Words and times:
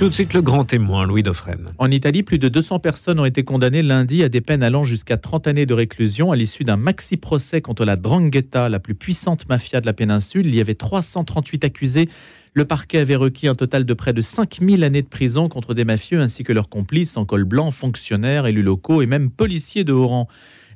Tout 0.00 0.08
de 0.08 0.14
suite, 0.14 0.34
le 0.34 0.42
grand 0.42 0.64
témoin, 0.64 1.06
Louis 1.06 1.22
Dauphren. 1.22 1.72
En 1.78 1.88
Italie, 1.88 2.24
plus 2.24 2.40
de 2.40 2.48
200 2.48 2.80
personnes 2.80 3.20
ont 3.20 3.24
été 3.24 3.44
condamnées 3.44 3.80
lundi 3.80 4.24
à 4.24 4.28
des 4.28 4.40
peines 4.40 4.64
allant 4.64 4.84
jusqu'à 4.84 5.16
30 5.16 5.46
années 5.46 5.66
de 5.66 5.72
réclusion 5.72 6.32
à 6.32 6.36
l'issue 6.36 6.64
d'un 6.64 6.76
maxi-procès 6.76 7.60
contre 7.60 7.84
la 7.84 7.94
Drangheta, 7.94 8.68
la 8.68 8.80
plus 8.80 8.96
puissante 8.96 9.48
mafia 9.48 9.80
de 9.80 9.86
la 9.86 9.92
péninsule. 9.92 10.46
Il 10.46 10.54
y 10.56 10.60
avait 10.60 10.74
338 10.74 11.64
accusés. 11.64 12.08
Le 12.54 12.64
parquet 12.64 12.98
avait 12.98 13.14
requis 13.14 13.46
un 13.46 13.54
total 13.54 13.84
de 13.84 13.94
près 13.94 14.12
de 14.12 14.20
5000 14.20 14.82
années 14.82 15.02
de 15.02 15.08
prison 15.08 15.48
contre 15.48 15.74
des 15.74 15.84
mafieux 15.84 16.20
ainsi 16.20 16.42
que 16.42 16.52
leurs 16.52 16.68
complices 16.68 17.16
en 17.16 17.24
col 17.24 17.44
blanc, 17.44 17.70
fonctionnaires, 17.70 18.46
élus 18.46 18.62
locaux 18.64 19.00
et 19.00 19.06
même 19.06 19.30
policiers 19.30 19.84
de 19.84 19.92
haut 19.92 20.08
rang. 20.08 20.28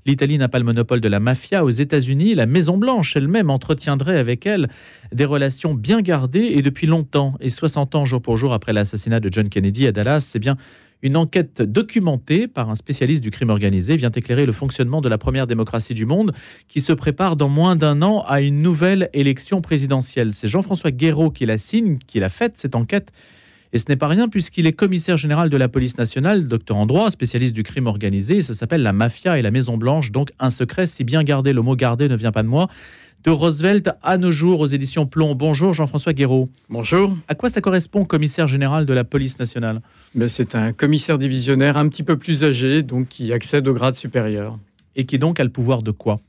L'Italie 0.09 0.39
n'a 0.39 0.49
pas 0.49 0.59
le 0.59 0.65
monopole 0.65 1.03
de 1.03 1.09
la 1.09 1.21
mafia. 1.21 1.67
Aux 1.67 1.71
États-Unis, 1.71 2.35
la 2.35 2.47
Maison-Blanche 2.47 3.15
elle-même 3.15 3.51
entretiendrait 3.51 4.19
avec 4.19 4.47
elle 4.47 4.71
des 5.13 5.27
relations 5.27 5.75
bien 5.75 6.01
gardées 6.01 6.47
et 6.55 6.63
depuis 6.63 6.87
longtemps. 6.87 7.35
Et 7.41 7.51
60 7.51 7.95
ans 7.95 8.07
jour 8.07 8.23
pour 8.23 8.39
jour 8.39 8.55
après 8.55 8.73
l'assassinat 8.73 9.21
de 9.21 9.29
John 9.31 9.51
Kennedy 9.51 9.87
à 9.87 9.93
Dallas, 9.93 10.23
c'est 10.23 10.39
bien 10.39 10.57
une 11.03 11.15
enquête 11.15 11.61
documentée 11.61 12.49
par 12.49 12.71
un 12.71 12.75
spécialiste 12.75 13.23
du 13.23 13.31
crime 13.31 13.51
organisé 13.51 13.97
vient 13.97 14.11
éclairer 14.11 14.47
le 14.47 14.53
fonctionnement 14.53 15.03
de 15.03 15.11
la 15.11 15.19
première 15.19 15.47
démocratie 15.47 15.93
du 15.93 16.07
monde 16.07 16.33
qui 16.69 16.81
se 16.81 16.95
prépare 16.95 17.37
dans 17.37 17.51
moins 17.51 17.77
d'un 17.77 18.01
an 18.01 18.25
à 18.27 18.41
une 18.41 18.63
nouvelle 18.63 19.11
élection 19.13 19.61
présidentielle. 19.61 20.33
C'est 20.33 20.49
Jean-François 20.49 20.91
Guéraud 20.91 21.31
qui 21.31 21.45
la 21.45 21.59
signe, 21.59 21.99
qui 21.99 22.19
l'a 22.19 22.31
faite, 22.31 22.55
cette 22.57 22.75
enquête 22.75 23.13
et 23.73 23.79
ce 23.79 23.85
n'est 23.89 23.97
pas 23.97 24.09
rien 24.09 24.29
puisqu'il 24.29 24.67
est 24.67 24.73
commissaire 24.73 25.17
général 25.17 25.51
de 25.51 25.57
la 25.57 25.69
police 25.69 25.99
nationale, 25.99 26.47
docteur 26.47 26.77
en 26.77 26.87
droit, 26.87 27.11
spécialiste 27.11 27.55
du 27.55 27.63
crime 27.63 27.87
organisé. 27.87 28.43
ça 28.43 28.55
s'appelle 28.55 28.83
la 28.83 28.93
mafia 28.93 29.39
et 29.39 29.43
la 29.43 29.51
Maison 29.51 29.77
Blanche, 29.77 30.11
donc 30.11 30.31
un 30.39 30.51
secret 30.51 30.87
si 30.87 31.05
bien 31.05 31.23
gardé. 31.23 31.53
Le 31.53 31.63
mot 31.63 31.77
gardé 31.77 32.09
ne 32.09 32.17
vient 32.17 32.33
pas 32.33 32.43
de 32.43 32.49
moi. 32.49 32.69
De 33.25 33.31
Roosevelt 33.31 33.91
à 34.03 34.17
nos 34.17 34.31
jours 34.31 34.61
aux 34.61 34.67
éditions 34.67 35.05
Plomb. 35.05 35.35
Bonjour 35.35 35.75
Jean-François 35.75 36.13
Guéraud. 36.13 36.49
Bonjour. 36.71 37.17
À 37.27 37.35
quoi 37.35 37.51
ça 37.51 37.61
correspond, 37.61 38.05
commissaire 38.05 38.47
général 38.47 38.87
de 38.87 38.93
la 38.95 39.03
police 39.03 39.39
nationale? 39.41 39.83
Ben, 40.15 40.29
C'est 40.29 40.55
un 40.55 40.73
commissaire 40.73 41.19
divisionnaire 41.19 41.77
un 41.77 41.89
petit 41.89 42.05
peu 42.05 42.17
plus 42.17 42.45
âgé, 42.45 42.83
donc 42.83 43.09
qui 43.09 43.33
accède 43.33 43.67
au 43.67 43.75
grade 43.75 43.97
supérieur. 43.97 44.59
Et 44.95 45.05
qui 45.05 45.19
donc 45.19 45.41
a 45.41 45.45
le 45.45 45.51
pouvoir 45.51 45.83
de 45.83 45.91
quoi? 45.91 46.21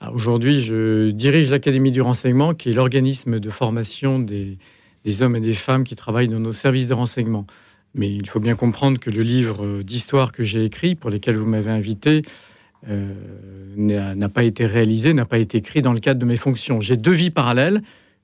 Ah, 0.00 0.12
Aujourd'hui, 0.12 0.60
je 0.60 1.10
dirige 1.10 1.50
l'Académie 1.50 1.90
du 1.90 2.02
renseignement, 2.02 2.54
qui 2.54 2.70
est 2.70 2.72
l'organisme 2.72 3.40
de 3.40 3.50
formation 3.50 4.20
des, 4.20 4.58
des 5.06 5.22
hommes 5.22 5.36
et 5.36 5.40
des 5.40 5.54
femmes 5.54 5.84
qui 5.84 5.96
travaillent 5.96 6.28
dans 6.28 6.40
nos 6.40 6.52
services 6.52 6.88
de 6.88 6.94
renseignement. 6.94 7.46
Mais 7.94 8.12
il 8.12 8.28
faut 8.28 8.40
bien 8.40 8.56
comprendre 8.56 8.98
que 8.98 9.08
le 9.08 9.22
livre 9.22 9.82
d'histoire 9.82 10.32
que 10.32 10.42
j'ai 10.42 10.64
écrit, 10.64 10.96
pour 10.96 11.10
lequel 11.10 11.36
vous 11.36 11.46
m'avez 11.46 11.70
invité, 11.70 12.22
euh, 12.88 13.14
n'a 13.76 14.28
pas 14.28 14.42
été 14.42 14.66
réalisé, 14.66 15.14
n'a 15.14 15.24
pas 15.24 15.38
été 15.38 15.58
écrit 15.58 15.80
dans 15.80 15.92
le 15.92 16.00
cadre 16.00 16.20
de 16.20 16.26
mes 16.26 16.36
fonctions. 16.36 16.80
J'ai 16.80 16.96
deux 16.96 17.12
vies 17.12 17.30
parallèles, 17.30 17.82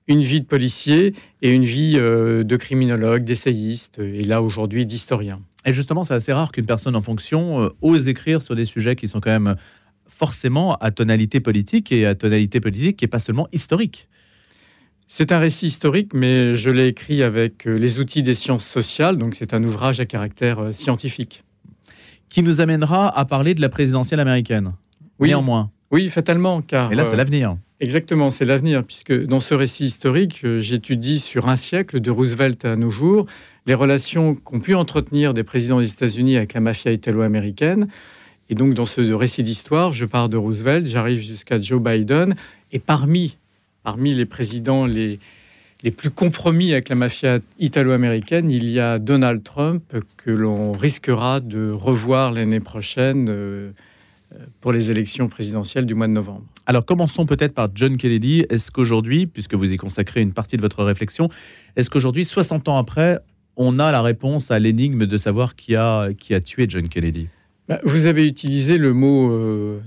une 0.08 0.22
vie 0.22 0.41
de 0.41 0.47
policier 0.47 1.14
et 1.41 1.53
une 1.53 1.64
vie 1.64 1.94
euh, 1.97 2.42
de 2.42 2.56
criminologue, 2.56 3.25
d'essayiste, 3.25 4.00
et 4.00 4.25
là 4.25 4.42
aujourd'hui 4.42 4.84
d'historien. 4.84 5.41
Et 5.64 5.72
justement, 5.72 6.03
c'est 6.03 6.14
assez 6.14 6.33
rare 6.33 6.50
qu'une 6.50 6.66
personne 6.66 6.97
en 6.97 7.00
fonction 7.00 7.62
euh, 7.62 7.69
ose 7.80 8.08
écrire 8.08 8.42
sur 8.42 8.56
des 8.56 8.64
sujets 8.64 8.97
qui 8.97 9.06
sont 9.06 9.20
quand 9.20 9.30
même 9.30 9.55
forcément 10.08 10.75
à 10.77 10.91
tonalité 10.91 11.38
politique 11.38 11.92
et 11.92 12.06
à 12.06 12.16
tonalité 12.16 12.60
politique 12.60 12.97
qui 12.97 13.05
n'est 13.05 13.10
pas 13.10 13.20
seulement 13.20 13.47
historique. 13.53 14.08
C'est 15.14 15.30
un 15.30 15.38
récit 15.38 15.66
historique, 15.66 16.14
mais 16.14 16.55
je 16.55 16.70
l'ai 16.70 16.86
écrit 16.86 17.22
avec 17.22 17.66
euh, 17.66 17.74
les 17.74 17.98
outils 17.98 18.22
des 18.22 18.34
sciences 18.34 18.64
sociales, 18.64 19.19
donc 19.19 19.34
c'est 19.34 19.52
un 19.52 19.62
ouvrage 19.62 20.00
à 20.00 20.06
caractère 20.06 20.58
euh, 20.58 20.72
scientifique. 20.72 21.44
Qui 22.30 22.42
nous 22.42 22.62
amènera 22.62 23.14
à 23.14 23.27
parler 23.27 23.52
de 23.52 23.60
la 23.60 23.69
présidentielle 23.69 24.20
américaine. 24.20 24.72
Oui. 25.19 25.28
Néanmoins. 25.28 25.70
Oui, 25.91 26.08
fatalement, 26.08 26.62
car. 26.62 26.91
Et 26.91 26.94
là, 26.94 27.04
c'est 27.04 27.12
euh, 27.12 27.16
l'avenir. 27.16 27.58
Exactement, 27.78 28.30
c'est 28.30 28.46
l'avenir, 28.46 28.84
puisque 28.84 29.12
dans 29.27 29.38
ce 29.38 29.52
récit 29.52 29.84
historique, 29.84 30.46
j'étudie 30.60 31.19
sur 31.19 31.47
un 31.47 31.56
siècle, 31.56 32.00
de 32.00 32.10
Roosevelt 32.10 32.64
à 32.64 32.76
nos 32.76 32.88
jours, 32.88 33.26
les 33.66 33.74
relations 33.74 34.34
qu'ont 34.34 34.60
pu 34.60 34.74
entretenir 34.74 35.34
des 35.34 35.44
présidents 35.44 35.80
des 35.80 35.91
États-Unis 35.91 36.38
avec 36.38 36.54
la 36.54 36.60
mafia 36.60 36.91
italo-américaine. 36.91 37.86
Et 38.48 38.54
donc, 38.54 38.72
dans 38.72 38.86
ce 38.86 39.02
récit 39.12 39.42
d'histoire, 39.42 39.92
je 39.92 40.06
pars 40.06 40.31
de 40.31 40.38
Roosevelt, 40.38 40.87
j'arrive 40.87 41.20
jusqu'à 41.20 41.60
Joe 41.60 41.82
Biden, 41.82 42.34
et 42.72 42.78
parmi 42.78 43.37
parmi 43.82 44.15
les 44.15 44.26
présidents 44.26 44.87
les, 44.87 45.19
les 45.82 45.91
plus 45.91 46.10
compromis 46.10 46.72
avec 46.72 46.88
la 46.88 46.94
mafia 46.94 47.38
italo-américaine, 47.59 48.50
il 48.50 48.70
y 48.70 48.78
a 48.78 48.98
Donald 48.98 49.43
Trump 49.43 49.82
que 50.16 50.31
l'on 50.31 50.72
risquera 50.72 51.41
de 51.41 51.70
revoir 51.70 52.31
l'année 52.32 52.60
prochaine 52.60 53.26
euh, 53.28 53.70
pour 54.60 54.72
les 54.72 54.91
élections 54.91 55.28
présidentielles 55.28 55.87
du 55.87 55.94
mois 55.94 56.06
de 56.06 56.12
novembre. 56.12 56.44
Alors 56.66 56.84
commençons 56.84 57.26
peut-être 57.26 57.54
par 57.54 57.69
John 57.75 57.97
Kennedy. 57.97 58.47
Est-ce 58.48 58.70
qu'aujourd'hui, 58.70 59.26
puisque 59.26 59.54
vous 59.54 59.72
y 59.72 59.76
consacrez 59.76 60.20
une 60.20 60.32
partie 60.32 60.56
de 60.56 60.62
votre 60.62 60.84
réflexion, 60.84 61.28
est-ce 61.76 61.91
qu'aujourd'hui, 61.91 62.25
60 62.25 62.69
ans 62.69 62.76
après, 62.76 63.19
on 63.56 63.78
a 63.78 63.91
la 63.93 64.03
réponse 64.03 64.50
à 64.50 64.59
l'énigme 64.59 65.06
de 65.06 65.16
savoir 65.16 65.56
qui 65.56 65.75
a, 65.75 66.12
qui 66.14 66.34
a 66.34 66.41
tué 66.41 66.66
John 66.69 66.88
Kennedy? 66.88 67.28
Bah, 67.69 67.81
Vous 67.84 68.06
avez 68.06 68.26
utilisé 68.26 68.78
le 68.78 68.93
mot 68.93 69.32
euh, 69.32 69.81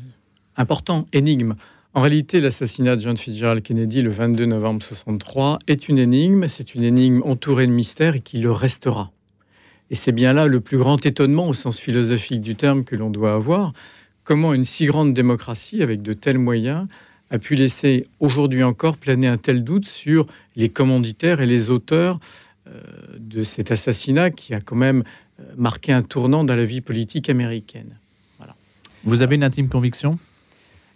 important, 0.58 1.08
énigme. 1.14 1.56
En 1.96 2.02
réalité, 2.02 2.42
l'assassinat 2.42 2.98
de 2.98 3.02
John 3.02 3.16
Fitzgerald 3.16 3.64
Kennedy 3.64 4.02
le 4.02 4.10
22 4.10 4.48
novembre 4.48 4.84
63 4.84 5.60
est 5.68 5.88
une 5.88 5.98
énigme, 5.98 6.50
c'est 6.50 6.76
une 6.76 6.84
énigme 6.84 7.22
entourée 7.24 7.68
de 7.68 7.72
mystère 7.72 8.16
et 8.16 8.20
qui 8.20 8.40
le 8.40 8.52
restera. 8.52 9.14
Et 9.92 9.96
c'est 9.96 10.12
bien 10.12 10.34
là 10.34 10.48
le 10.48 10.60
plus 10.60 10.78
grand 10.78 11.06
étonnement 11.06 11.48
au 11.48 11.54
sens 11.54 11.80
philosophique 11.80 12.42
du 12.42 12.58
terme 12.58 12.84
que 12.84 12.98
l'on 12.98 13.10
doit 13.10 13.34
avoir. 13.34 13.72
Comment 14.26 14.54
une 14.54 14.66
si 14.66 14.88
grande 14.88 15.14
démocratie, 15.14 15.82
avec 15.82 16.02
de 16.02 16.12
tels 16.12 16.38
moyens, 16.38 16.86
a 17.32 17.40
pu 17.40 17.56
laisser 17.56 18.06
aujourd'hui 18.20 18.62
encore 18.62 18.98
planer 18.98 19.28
un 19.28 19.38
tel 19.38 19.64
doute 19.64 19.86
sur 19.86 20.28
les 20.58 20.68
commanditaires 20.68 21.40
et 21.40 21.48
les 21.48 21.70
auteurs 21.70 22.20
euh, 22.68 22.82
de 23.20 23.42
cet 23.44 23.72
assassinat 23.72 24.32
qui 24.32 24.54
a 24.54 24.60
quand 24.60 24.76
même 24.76 25.06
euh, 25.40 25.44
marqué 25.56 25.94
un 25.94 26.02
tournant 26.02 26.44
dans 26.44 26.58
la 26.58 26.66
vie 26.66 26.82
politique 26.82 27.30
américaine? 27.30 27.96
Voilà. 28.38 28.54
Vous 29.06 29.22
avez 29.22 29.36
une 29.36 29.46
intime 29.46 29.70
conviction? 29.70 30.20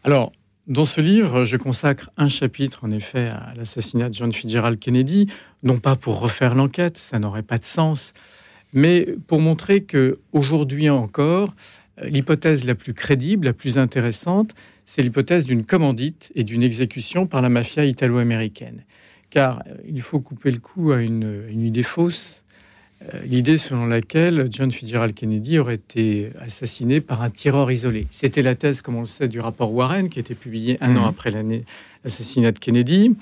Alors, 0.04 0.34
dans 0.70 0.86
ce 0.86 1.02
livre, 1.02 1.44
je 1.44 1.58
consacre 1.58 2.12
un 2.16 2.28
chapitre, 2.28 2.84
en 2.84 2.92
effet, 2.92 3.28
à 3.28 3.54
l'assassinat 3.58 4.10
de 4.10 4.14
John 4.14 4.32
Fitzgerald 4.32 4.80
Kennedy, 4.80 5.28
non 5.64 5.80
pas 5.80 5.96
pour 5.96 6.20
refaire 6.20 6.54
l'enquête, 6.54 6.98
ça 6.98 7.18
n'aurait 7.18 7.44
pas 7.44 7.58
de 7.58 7.66
sens, 7.66 8.14
mais 8.72 9.08
pour 9.28 9.42
montrer 9.42 9.82
que 9.82 10.20
aujourd'hui 10.32 10.90
encore, 10.90 11.56
l'hypothèse 12.04 12.66
la 12.66 12.76
plus 12.76 12.94
crédible, 12.94 13.46
la 13.46 13.54
plus 13.54 13.80
intéressante, 13.80 14.54
c'est 14.86 15.02
l'hypothèse 15.02 15.46
d'une 15.46 15.66
commandite 15.66 16.32
et 16.36 16.44
d'une 16.44 16.64
exécution 16.64 17.26
par 17.26 17.42
la 17.42 17.50
mafia 17.50 17.86
italo-américaine. 17.86 18.84
Car 19.30 19.64
euh, 19.68 19.76
il 19.88 20.02
faut 20.02 20.20
couper 20.20 20.52
le 20.52 20.60
coup 20.60 20.92
à 20.92 21.02
une, 21.02 21.50
idée 21.52 21.84
fausse 21.84 22.44
l'idée 23.24 23.58
selon 23.58 23.86
laquelle 23.86 24.48
John 24.52 24.72
Fitzgerald 24.72 25.14
Kennedy 25.14 25.58
aurait 25.58 25.76
été 25.76 26.32
assassiné 26.40 27.02
par 27.02 27.22
un 27.22 27.30
tireur 27.30 27.72
isolé. 27.72 28.08
C'était 28.12 28.42
la 28.42 28.56
thèse, 28.56 28.82
comme 28.82 28.96
on 28.96 29.02
le 29.02 29.06
sait, 29.06 29.28
du 29.28 29.40
rapport 29.40 29.74
Warren, 29.74 30.10
qui 30.10 30.20
a 30.20 30.22
été 30.22 30.36
publié 30.36 30.78
un 30.82 30.96
an 30.98 31.02
mhm. 31.02 31.08
après 31.08 31.32
l'assassinat 31.32 32.52
de 32.52 32.60
Kennedy. 32.60 33.16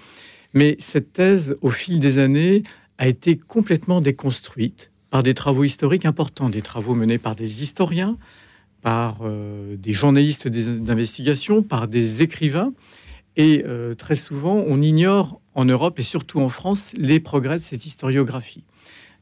Mais 0.53 0.75
cette 0.79 1.13
thèse, 1.13 1.55
au 1.61 1.69
fil 1.69 1.99
des 1.99 2.17
années, 2.17 2.63
a 2.97 3.07
été 3.07 3.37
complètement 3.37 4.01
déconstruite 4.01 4.91
par 5.09 5.23
des 5.23 5.33
travaux 5.33 5.63
historiques 5.63 6.05
importants, 6.05 6.49
des 6.49 6.61
travaux 6.61 6.95
menés 6.95 7.17
par 7.17 7.35
des 7.35 7.63
historiens, 7.63 8.17
par 8.81 9.19
euh, 9.21 9.75
des 9.77 9.93
journalistes 9.93 10.47
d'investigation, 10.47 11.63
par 11.63 11.87
des 11.87 12.21
écrivains. 12.21 12.73
Et 13.35 13.63
euh, 13.67 13.95
très 13.95 14.15
souvent, 14.15 14.63
on 14.67 14.81
ignore 14.81 15.39
en 15.53 15.65
Europe 15.65 15.99
et 15.99 16.03
surtout 16.03 16.39
en 16.39 16.49
France 16.49 16.91
les 16.97 17.19
progrès 17.19 17.57
de 17.57 17.63
cette 17.63 17.85
historiographie. 17.85 18.63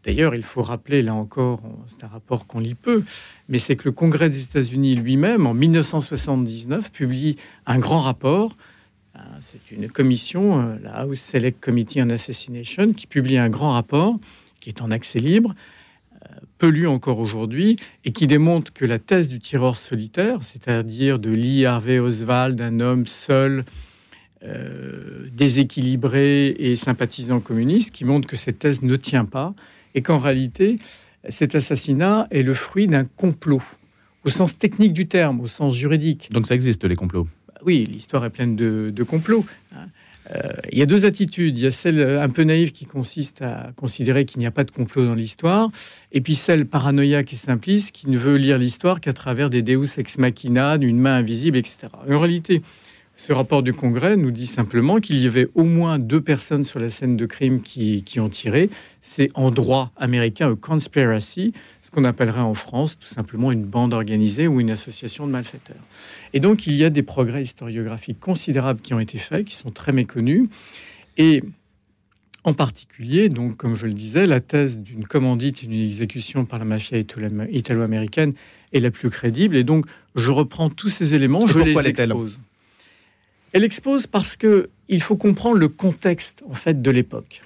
D'ailleurs, 0.05 0.35
il 0.35 0.43
faut 0.43 0.61
rappeler, 0.61 1.01
là 1.01 1.15
encore, 1.15 1.61
c'est 1.87 2.03
un 2.03 2.07
rapport 2.07 2.45
qu'on 2.45 2.59
lit 2.59 2.75
peu, 2.75 3.03
mais 3.49 3.57
c'est 3.57 3.75
que 3.75 3.85
le 3.85 3.91
Congrès 3.91 4.29
des 4.29 4.43
États-Unis 4.43 4.95
lui-même, 4.95 5.47
en 5.47 5.55
1979, 5.55 6.91
publie 6.91 7.37
un 7.65 7.79
grand 7.79 8.01
rapport. 8.01 8.55
Euh, 9.15 9.19
c'est 9.41 9.71
une 9.71 9.89
commission, 9.89 10.59
euh, 10.59 10.75
la 10.83 10.91
House 10.97 11.19
Select 11.19 11.59
Committee 11.59 12.03
on 12.03 12.11
Assassination, 12.11 12.93
qui 12.93 13.07
publie 13.07 13.39
un 13.39 13.49
grand 13.49 13.71
rapport 13.71 14.19
qui 14.59 14.69
est 14.69 14.81
en 14.83 14.91
accès 14.91 15.17
libre, 15.17 15.55
euh, 16.13 16.35
peu 16.59 16.67
lu 16.67 16.87
encore 16.87 17.17
aujourd'hui, 17.17 17.75
et 18.03 18.11
qui 18.11 18.27
démontre 18.27 18.73
que 18.73 18.85
la 18.85 18.99
thèse 18.99 19.29
du 19.29 19.39
tireur 19.39 19.75
solitaire, 19.75 20.43
c'est-à-dire 20.43 21.17
de 21.17 21.31
Lee 21.31 21.65
Harvey 21.65 21.97
Oswald, 21.97 22.61
un 22.61 22.79
homme 22.79 23.07
seul, 23.07 23.65
déséquilibré 25.31 26.49
et 26.49 26.75
sympathisant 26.75 27.39
communiste, 27.39 27.89
qui 27.89 28.05
montre 28.05 28.27
que 28.27 28.35
cette 28.35 28.59
thèse 28.59 28.83
ne 28.83 28.95
tient 28.95 29.25
pas 29.25 29.55
et 29.95 30.01
qu'en 30.01 30.19
réalité, 30.19 30.77
cet 31.29 31.55
assassinat 31.55 32.27
est 32.29 32.43
le 32.43 32.53
fruit 32.53 32.85
d'un 32.85 33.05
complot, 33.05 33.63
au 34.23 34.29
sens 34.29 34.57
technique 34.57 34.93
du 34.93 35.07
terme, 35.07 35.41
au 35.41 35.47
sens 35.47 35.73
juridique. 35.73 36.29
Donc 36.31 36.45
ça 36.45 36.53
existe, 36.53 36.83
les 36.83 36.95
complots 36.95 37.27
Oui, 37.65 37.87
l'histoire 37.91 38.23
est 38.25 38.29
pleine 38.29 38.55
de, 38.55 39.03
complots. 39.03 39.45
Hein. 39.73 39.87
Euh, 40.31 40.53
il 40.71 40.79
y 40.79 40.81
a 40.81 40.87
deux 40.87 41.05
attitudes. 41.05 41.57
Il 41.57 41.63
y 41.63 41.67
a 41.67 41.71
celle 41.71 42.01
un 42.01 42.29
peu 42.29 42.43
naïve 42.43 42.71
qui 42.71 42.85
consiste 42.85 43.41
à 43.41 43.71
considérer 43.75 44.25
qu'il 44.25 44.39
n'y 44.39 44.47
a 44.47 44.51
pas 44.51 44.63
de 44.63 44.71
complot 44.71 45.05
dans 45.05 45.13
l'histoire, 45.13 45.69
et 46.11 46.21
puis 46.21 46.35
celle 46.35 46.65
paranoïaque 46.65 47.31
et 47.33 47.35
simpliste 47.35 47.91
qui 47.91 48.09
ne 48.09 48.17
veut 48.17 48.37
lire 48.37 48.57
l'histoire 48.57 49.01
qu'à 49.01 49.13
travers 49.13 49.49
des 49.49 49.61
Deus 49.61 49.97
ex 49.97 50.17
machina, 50.17 50.77
d'une 50.77 50.99
main 50.99 51.17
invisible, 51.17 51.57
etc. 51.57 51.77
En 52.09 52.19
réalité, 52.19 52.61
Ce 53.17 53.31
rapport 53.31 53.63
du 53.63 53.73
Congrès 53.73 54.17
nous 54.17 54.31
dit 54.31 54.45
simplement 54.45 54.99
qu'il 54.99 55.17
y 55.17 55.25
avait 55.25 55.47
au 55.55 55.63
moins 55.63 55.99
deux 55.99 56.19
personnes 56.19 56.65
sur 56.65 56.79
la 56.79 56.89
scène 56.89 57.15
de 57.15 57.25
crime 57.25 57.61
qui, 57.61 58.03
qui 58.03 58.19
ont 58.19 58.29
tiré. 58.29 58.69
C'est 59.01 59.31
en 59.35 59.51
droit 59.51 59.91
américain 59.95 60.51
un 60.51 60.55
conspiracy, 60.55 61.53
ce 61.81 61.91
qu'on 61.91 62.03
appellerait 62.03 62.41
en 62.41 62.53
France 62.53 62.99
tout 62.99 63.07
simplement 63.07 63.51
une 63.51 63.63
bande 63.63 63.93
organisée 63.93 64.47
ou 64.47 64.59
une 64.59 64.69
association 64.69 65.27
de 65.27 65.31
malfaiteurs. 65.31 65.81
Et 66.33 66.41
donc 66.41 66.67
il 66.67 66.75
y 66.75 66.83
a 66.83 66.89
des 66.89 67.03
progrès 67.03 67.41
historiographiques 67.41 68.19
considérables 68.19 68.81
qui 68.81 68.93
ont 68.93 68.99
été 68.99 69.17
faits, 69.17 69.45
qui 69.45 69.55
sont 69.55 69.71
très 69.71 69.93
méconnus. 69.93 70.49
Et 71.17 71.41
en 72.43 72.53
particulier, 72.53 73.27
donc, 73.29 73.57
comme 73.57 73.73
je 73.73 73.87
le 73.87 73.93
disais, 73.93 74.27
la 74.27 74.39
thèse 74.39 74.77
d'une 74.77 75.03
commandite 75.03 75.63
et 75.63 75.67
d'une 75.67 75.81
exécution 75.81 76.45
par 76.45 76.59
la 76.59 76.65
mafia 76.65 76.99
italo-américaine 76.99 78.33
est 78.71 78.79
la 78.79 78.91
plus 78.91 79.09
crédible. 79.09 79.57
Et 79.57 79.63
donc, 79.63 79.87
je 80.13 80.29
reprends 80.29 80.69
tous 80.69 80.89
ces 80.89 81.15
éléments, 81.15 81.47
je 81.47 81.57
les 81.57 81.87
expose. 81.87 82.37
Elle 83.55 83.63
expose 83.63 84.05
parce 84.05 84.35
que 84.35 84.69
il 84.89 85.01
faut 85.01 85.15
comprendre 85.15 85.55
le 85.55 85.69
contexte 85.69 86.43
en 86.49 86.55
fait 86.55 86.81
de 86.81 86.91
l'époque. 86.91 87.41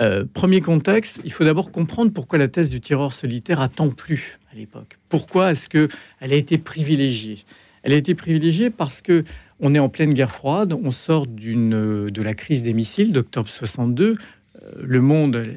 Euh, 0.00 0.24
premier 0.24 0.60
contexte, 0.60 1.20
il 1.24 1.32
faut 1.32 1.44
d'abord 1.44 1.70
comprendre 1.70 2.12
pourquoi 2.12 2.40
la 2.40 2.48
thèse 2.48 2.68
du 2.68 2.80
tireur 2.80 3.12
solitaire 3.12 3.60
a 3.60 3.68
tant 3.68 3.90
plu 3.90 4.40
à 4.52 4.56
l'époque. 4.56 4.98
Pourquoi 5.08 5.52
est-ce 5.52 5.68
que 5.68 5.88
elle 6.18 6.32
a 6.32 6.34
été 6.34 6.58
privilégiée? 6.58 7.44
Elle 7.84 7.92
a 7.92 7.96
été 7.96 8.16
privilégiée 8.16 8.70
parce 8.70 9.00
que 9.00 9.22
on 9.60 9.76
est 9.76 9.78
en 9.78 9.88
pleine 9.88 10.12
guerre 10.12 10.32
froide, 10.32 10.72
on 10.72 10.90
sort 10.90 11.28
d'une 11.28 12.10
de 12.10 12.22
la 12.22 12.34
crise 12.34 12.64
des 12.64 12.72
missiles 12.72 13.12
d'octobre 13.12 13.48
62. 13.48 14.16
Euh, 14.60 14.72
le 14.82 15.00
monde 15.00 15.36
euh, 15.36 15.54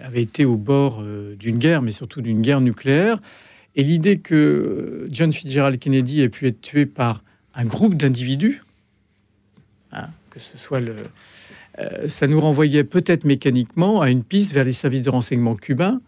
avait 0.00 0.22
été 0.22 0.44
au 0.44 0.56
bord 0.56 1.02
d'une 1.02 1.58
guerre, 1.58 1.82
mais 1.82 1.90
surtout 1.90 2.20
d'une 2.20 2.40
guerre 2.40 2.60
nucléaire. 2.60 3.20
Et 3.74 3.82
l'idée 3.82 4.18
que 4.18 5.08
John 5.10 5.32
Fitzgerald 5.32 5.80
Kennedy 5.80 6.20
ait 6.20 6.28
pu 6.28 6.46
être 6.46 6.60
tué 6.60 6.86
par 6.86 7.24
un 7.56 7.64
groupe 7.64 7.94
d'individus, 7.94 8.62
hein, 9.92 10.08
que 10.30 10.38
ce 10.38 10.56
soit 10.58 10.80
le, 10.80 10.96
euh, 11.78 12.08
ça 12.08 12.26
nous 12.26 12.40
renvoyait 12.40 12.84
peut-être 12.84 13.24
mécaniquement 13.24 14.00
à 14.00 14.10
une 14.10 14.22
piste 14.22 14.52
vers 14.52 14.64
les 14.64 14.72
services 14.72 15.02
de 15.02 15.10
renseignement 15.10 15.54
cubains 15.54 16.00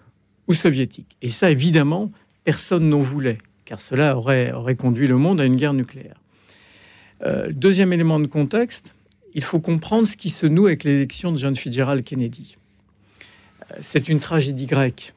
ou 0.47 0.55
soviétiques. 0.55 1.17
Et 1.21 1.29
ça, 1.29 1.51
évidemment, 1.51 2.11
personne 2.45 2.89
n'en 2.89 3.01
voulait, 3.01 3.39
car 3.65 3.81
cela 3.81 4.17
aurait, 4.17 4.53
conduit 4.79 5.07
le 5.07 5.17
monde 5.17 5.41
à 5.41 5.45
une 5.45 5.57
guerre 5.57 5.75
nucléaire. 5.75 6.17
Euh, 7.25 7.49
deuxième 7.51 7.93
élément 7.93 8.21
de 8.21 8.27
contexte, 8.27 8.95
il 9.35 9.43
faut 9.43 9.59
comprendre 9.59 10.07
ce 10.07 10.17
qui 10.17 10.31
se 10.31 10.47
noue 10.47 10.67
avec 10.67 10.85
l'élection 10.85 11.33
de 11.33 11.37
John 11.37 11.55
Fitzgerald 11.55 12.05
Kennedy. 12.05 12.57
Euh, 13.71 13.77
c'est 13.83 14.09
une 14.09 14.21
tragédie 14.21 14.67
grecque. 14.67 15.13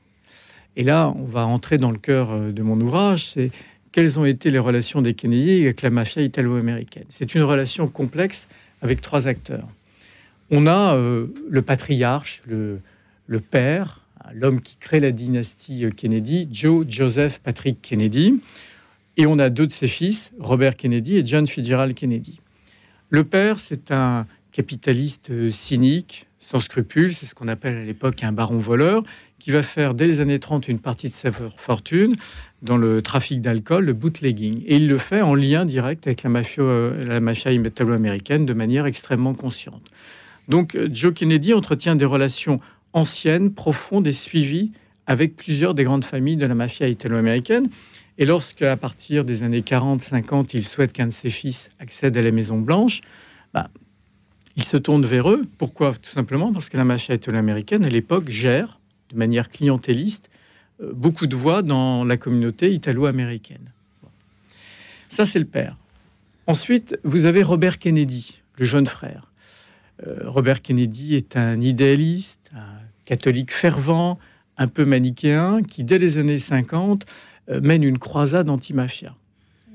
Et 0.76 0.84
là, 0.84 1.14
on 1.16 1.26
va 1.26 1.46
entrer 1.46 1.78
dans 1.78 1.92
le 1.92 1.98
cœur 1.98 2.40
de 2.40 2.62
mon 2.62 2.80
ouvrage, 2.80 3.26
c'est 3.26 3.52
quelles 3.92 4.20
ont 4.20 4.26
été 4.26 4.52
les 4.52 4.60
relations 4.60 5.02
des 5.02 5.14
Kennedy 5.14 5.64
avec 5.64 5.82
la 5.82 5.90
mafia 5.90 6.22
italo-américaine? 6.22 7.06
C'est 7.10 7.36
une 7.36 7.44
relation 7.44 7.88
complexe 7.88 8.48
avec 8.82 9.02
trois 9.02 9.28
acteurs. 9.28 9.68
On 10.50 10.68
a 10.68 10.96
euh, 10.96 11.28
le 11.50 11.62
patriarche, 11.62 12.42
le, 12.46 12.82
père, 13.40 14.02
l'homme 14.34 14.60
qui 14.60 14.76
crée 14.78 15.00
la 15.00 15.12
dynastie 15.12 15.86
Kennedy, 15.96 16.48
Joe 16.52 16.86
Joseph 16.88 17.40
Patrick 17.40 17.82
Kennedy, 17.82 18.42
et 19.18 19.26
on 19.26 19.40
a 19.40 19.50
deux 19.50 19.68
de 19.68 19.72
ses 19.72 19.88
fils, 19.88 20.32
Robert 20.40 20.76
Kennedy 20.76 21.18
et 21.18 21.26
John 21.26 21.48
Fitzgerald 21.48 21.94
Kennedy. 21.94 22.40
Le 23.10 23.24
père, 23.24 23.60
c'est 23.60 23.92
un 23.92 24.26
capitaliste 24.52 25.30
euh, 25.32 25.52
cynique, 25.52 26.28
sans 26.40 26.60
scrupules, 26.60 27.14
c'est 27.14 27.26
ce 27.26 27.36
qu'on 27.36 27.48
appelle 27.48 27.76
à 27.76 27.84
l'époque 27.84 28.24
un 28.24 28.32
baron 28.32 28.58
voleur, 28.58 29.04
qui 29.42 29.52
va 29.52 29.64
faire 29.64 29.94
dès 29.94 30.08
les 30.08 30.20
années 30.20 30.40
30 30.40 30.68
une 30.68 30.80
partie 30.80 31.10
de 31.10 31.14
sa 31.14 31.32
fortune 31.32 32.16
dans 32.62 32.78
le 32.78 33.02
trafic 33.02 33.42
d'alcool, 33.42 33.86
le 33.86 33.94
bootlegging. 33.94 34.64
Et 34.68 34.76
il 34.76 34.88
le 34.88 34.98
fait 35.00 35.22
en 35.22 35.34
lien 35.34 35.66
direct 35.66 36.06
avec 36.06 36.22
la 36.24 36.30
mafia, 36.30 36.64
euh, 36.64 37.20
mafia 37.20 37.52
italo-américaine 37.52 38.46
de 38.46 38.54
manière 38.54 38.86
extrêmement 38.86 39.34
consciente. 39.34 39.82
Donc 40.48 40.76
euh, 40.76 40.88
Joe 40.94 41.14
Kennedy 41.14 41.54
entretient 41.54 41.96
des 41.96 42.06
relations 42.06 42.60
anciennes, 42.94 43.52
profondes 43.52 44.06
et 44.06 44.12
suivies 44.12 44.72
avec 45.08 45.36
plusieurs 45.36 45.74
des 45.74 45.84
grandes 45.84 46.06
familles 46.06 46.38
de 46.38 46.46
la 46.46 46.56
mafia 46.56 46.88
italo-américaine. 46.88 47.68
Et 48.20 48.26
lorsque, 48.26 48.62
à 48.62 48.78
partir 48.78 49.26
des 49.26 49.42
années 49.42 49.62
40-50, 49.62 50.52
il 50.54 50.66
souhaite 50.66 50.94
qu'un 50.94 51.08
de 51.08 51.12
ses 51.12 51.32
fils 51.32 51.72
accède 51.80 52.16
à 52.16 52.22
la 52.22 52.32
Maison 52.32 52.60
Blanche, 52.60 53.02
bah, 53.54 53.70
il 54.56 54.64
se 54.64 54.78
tourne 54.78 55.04
vers 55.04 55.32
eux. 55.32 55.44
Pourquoi? 55.58 55.94
Tout 55.96 56.10
simplement 56.10 56.54
parce 56.54 56.70
que 56.70 56.78
la 56.78 56.84
mafia 56.84 57.16
italo-américaine, 57.16 57.84
à 57.86 57.90
l'époque, 57.90 58.30
gère 58.30 58.81
de 59.12 59.18
manière 59.18 59.50
clientéliste 59.50 60.30
euh, 60.82 60.92
beaucoup 60.94 61.28
de 61.28 61.36
voix 61.36 61.62
dans 61.62 62.04
la 62.04 62.18
communauté 62.18 62.74
italo-américaine. 62.74 63.72
Ça, 65.10 65.26
c'est 65.26 65.40
le 65.40 65.46
père. 65.46 65.78
Ensuite, 66.48 67.00
vous 67.04 67.26
avez 67.26 67.44
Robert 67.44 67.80
Kennedy, 67.80 68.42
le 68.58 68.66
jeune 68.66 68.88
frère. 68.88 69.32
Euh, 70.06 70.20
Robert 70.26 70.62
Kennedy 70.62 71.16
est 71.16 71.38
un 71.38 71.62
idéaliste, 71.62 72.40
un 72.56 72.80
catholique 73.06 73.52
fervent, 73.52 74.20
un 74.58 74.68
peu 74.68 74.86
manichéen, 74.86 75.64
qui, 75.64 75.84
dès 75.84 75.98
les 75.98 76.18
années 76.18 76.40
50, 76.40 77.06
euh, 77.50 77.62
mène 77.62 77.84
une 77.84 78.00
croisade 78.00 78.50
anti-mafia. 78.50 79.16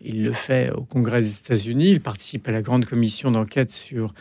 Il 0.05 0.23
le 0.23 0.33
fait 0.33 0.71
au 0.71 0.83
Congrès 0.83 1.21
des 1.21 1.37
États-Unis, 1.37 1.91
il 1.91 2.01
participe 2.01 2.49
à 2.49 2.53
la 2.53 2.63
grande 2.63 2.85
commission 2.85 3.31
d'enquête 3.31 3.73
sur 3.73 4.15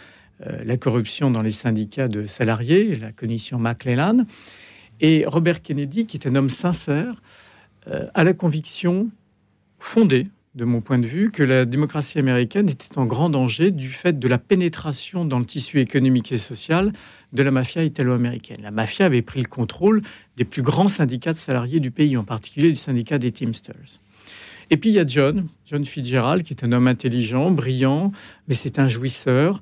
la 0.66 0.76
corruption 0.76 1.32
dans 1.32 1.42
les 1.42 1.52
syndicats 1.52 2.10
de 2.10 2.26
salariés, 2.26 2.98
la 2.98 3.14
commission 3.14 3.58
McClellan. 3.58 4.26
Et 5.02 5.26
Robert 5.26 5.62
Kennedy, 5.62 6.06
qui 6.06 6.18
est 6.18 6.28
un 6.28 6.36
homme 6.36 6.50
sincère, 6.50 7.22
euh, 7.88 8.08
a 8.14 8.24
la 8.24 8.34
conviction 8.34 9.10
fondée, 9.80 10.28
de 10.56 10.64
mon 10.64 10.80
point 10.80 10.98
de 10.98 11.06
vue, 11.06 11.32
que 11.32 11.44
la 11.44 11.66
démocratie 11.66 12.18
américaine 12.18 12.70
était 12.70 12.98
en 12.98 13.06
grand 13.06 13.30
danger 13.30 13.72
du 13.72 13.90
fait 13.90 14.18
de 14.18 14.28
la 14.28 14.38
pénétration 14.38 15.26
dans 15.26 15.38
le 15.38 15.46
tissu 15.46 15.82
économique 15.82 16.32
et 16.32 16.38
social 16.38 16.94
de 17.34 17.44
la 17.44 17.52
mafia 17.52 17.84
italo-américaine. 17.84 18.60
La 18.64 18.72
mafia 18.72 19.06
avait 19.06 19.22
pris 19.22 19.42
le 19.42 19.50
contrôle 19.50 20.02
des 20.38 20.46
plus 20.46 20.62
grands 20.62 20.88
syndicats 20.88 21.34
de 21.34 21.38
salariés 21.38 21.82
du 21.82 21.92
pays, 21.92 22.16
en 22.16 22.24
particulier 22.24 22.70
du 22.70 22.76
syndicat 22.76 23.18
des 23.18 23.34
Teamsters. 23.34 24.00
Et 24.70 24.78
puis 24.78 24.90
il 24.90 24.94
y 24.94 25.00
a 25.00 25.06
John, 25.06 25.48
John 25.66 25.84
Fitzgerald, 25.84 26.44
qui 26.44 26.54
est 26.54 26.64
un 26.64 26.72
homme 26.72 26.88
intelligent, 26.88 27.52
brillant, 27.52 28.14
mais 28.48 28.56
c'est 28.56 28.80
un 28.80 28.88
jouisseur 28.88 29.62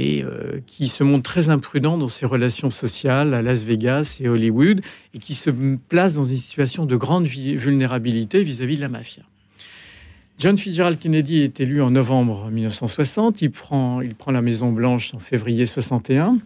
et 0.00 0.24
euh, 0.24 0.60
qui 0.66 0.88
se 0.88 1.04
montre 1.04 1.30
très 1.30 1.50
imprudent 1.50 1.98
dans 1.98 2.08
ses 2.08 2.24
relations 2.24 2.70
sociales 2.70 3.34
à 3.34 3.42
Las 3.42 3.64
Vegas 3.64 4.16
et 4.20 4.30
Hollywood, 4.30 4.80
et 5.12 5.18
qui 5.18 5.34
se 5.34 5.50
place 5.50 6.14
dans 6.14 6.24
une 6.24 6.38
situation 6.38 6.86
de 6.86 6.96
grande 6.96 7.26
vulnérabilité 7.26 8.42
vis-à-vis 8.42 8.76
de 8.76 8.80
la 8.80 8.88
mafia. 8.88 9.22
John 10.38 10.56
Fitzgerald 10.56 10.98
Kennedy 10.98 11.42
est 11.42 11.60
élu 11.60 11.82
en 11.82 11.90
novembre 11.90 12.50
1960, 12.50 13.42
il 13.42 13.50
prend, 13.50 14.00
la 14.28 14.40
Maison 14.40 14.72
Blanche 14.72 15.12
en 15.12 15.18
février 15.18 15.66
61, 15.66 16.38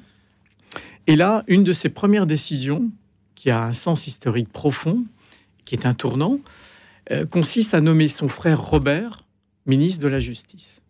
et 1.07 1.15
là, 1.15 1.45
une 1.47 1.63
de 1.63 1.73
ses 1.73 1.91
premières 1.91 2.27
décisions, 2.27 2.91
qui 3.37 3.51
a 3.51 3.63
un 3.63 3.73
sens 3.73 4.09
historique 4.09 4.49
profond, 4.53 5.05
qui 5.65 5.77
est 5.77 5.87
un 5.87 5.95
tournant, 5.95 6.41
euh, 7.13 7.25
consiste 7.25 7.73
à 7.73 7.81
nommer 7.81 8.09
son 8.09 8.27
frère 8.27 8.61
Robert 8.61 9.25
ministre 9.67 10.03
de 10.03 10.09
la 10.09 10.19
Justice. 10.19 10.81